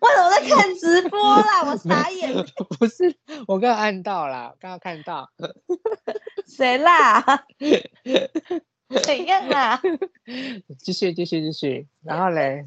[0.00, 1.64] 为什么在看直播啦？
[1.64, 2.32] 我傻眼。
[2.78, 3.16] 不是，
[3.48, 5.30] 我刚刚按到了，刚刚看到。
[6.46, 7.24] 谁啦？
[9.02, 9.80] 怎样啊？
[10.78, 12.64] 继续继续继续，然后嘞？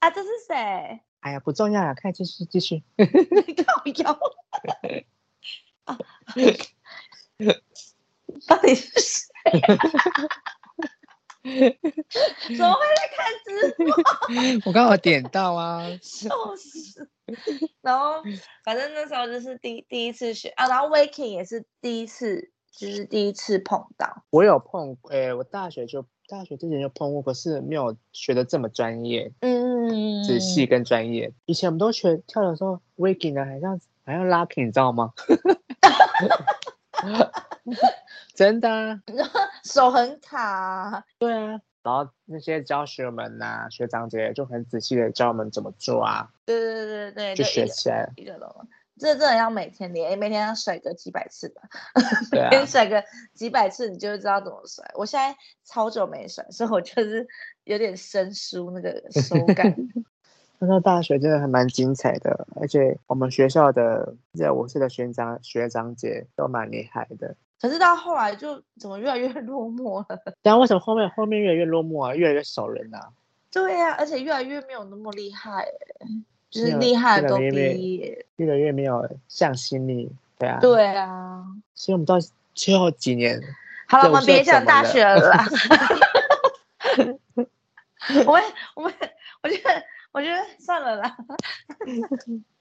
[0.00, 1.00] 啊，这是谁？
[1.20, 2.82] 哎呀，不重要了，看继续继续。
[2.98, 3.04] 靠
[4.04, 4.18] 腰。
[5.84, 5.98] 啊，
[8.46, 9.30] 到底是谁？
[11.42, 13.86] 怎么会在看直播？
[14.66, 15.86] 我刚好点到啊。
[16.02, 17.08] 笑死。
[17.80, 18.22] 然后，
[18.64, 24.24] 反正那时候就是第第一次学啊，然后 waking 也是第一次，就是第一次碰到。
[24.30, 29.30] 我有碰，哎、欸，我大学就大学之前就碰过，可是没有学的这么专业。
[29.40, 30.22] 嗯。
[30.22, 35.12] 仔细跟专业，以前我们都学跳的时候，waking 的，好像好像 locking，你知道吗？
[38.34, 39.02] 真的、啊，
[39.64, 41.04] 手很卡。
[41.18, 46.30] 对啊，然后那些教学们呐、啊，学长姐就很仔细的教我们怎么做啊。
[46.44, 48.12] 对对对对，就学起来了。
[48.16, 48.48] 一个龙，
[49.00, 51.62] 这真的要每天练，每天要甩个几百次吧。
[52.30, 54.84] 对啊，甩个几百次，你就知道怎么甩。
[54.94, 55.34] 我现在
[55.64, 57.26] 超久没甩，所以我就是
[57.64, 59.74] 有点生疏那个手感。
[60.62, 67.34] 那大学真的还蛮精彩的，而且我们学校的在我是的学长学长姐都蛮厉害的。
[67.58, 70.20] 可是到后来就怎么越来越落寞了？
[70.42, 72.14] 但为什么后面后面越来越落寞啊？
[72.14, 73.08] 越来越少人啊？
[73.50, 75.66] 对呀、啊，而且越来越没有那么厉害，
[76.50, 77.44] 就是厉害的都毕
[77.96, 80.10] 业，越来越没有向心力。
[80.38, 81.44] 对啊，对啊。
[81.74, 82.16] 所以我们到
[82.54, 83.40] 最后几年，
[83.86, 85.46] 好了，我们别讲大学了啦。
[88.26, 88.42] 我们
[88.74, 88.92] 我们
[89.42, 89.84] 我觉得。
[90.12, 91.16] 我觉得算了啦，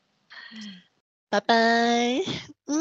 [1.32, 1.56] 拜拜。
[2.68, 2.78] 嗯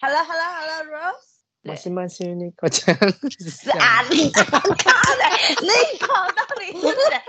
[0.00, 1.29] ，Hello，Hello，Hello，Rose。
[1.63, 2.97] もしもしニコちゃん。
[2.97, 2.99] 啊，
[4.11, 4.75] 你怎么搞的？
[5.61, 7.21] 你搞到底是谁？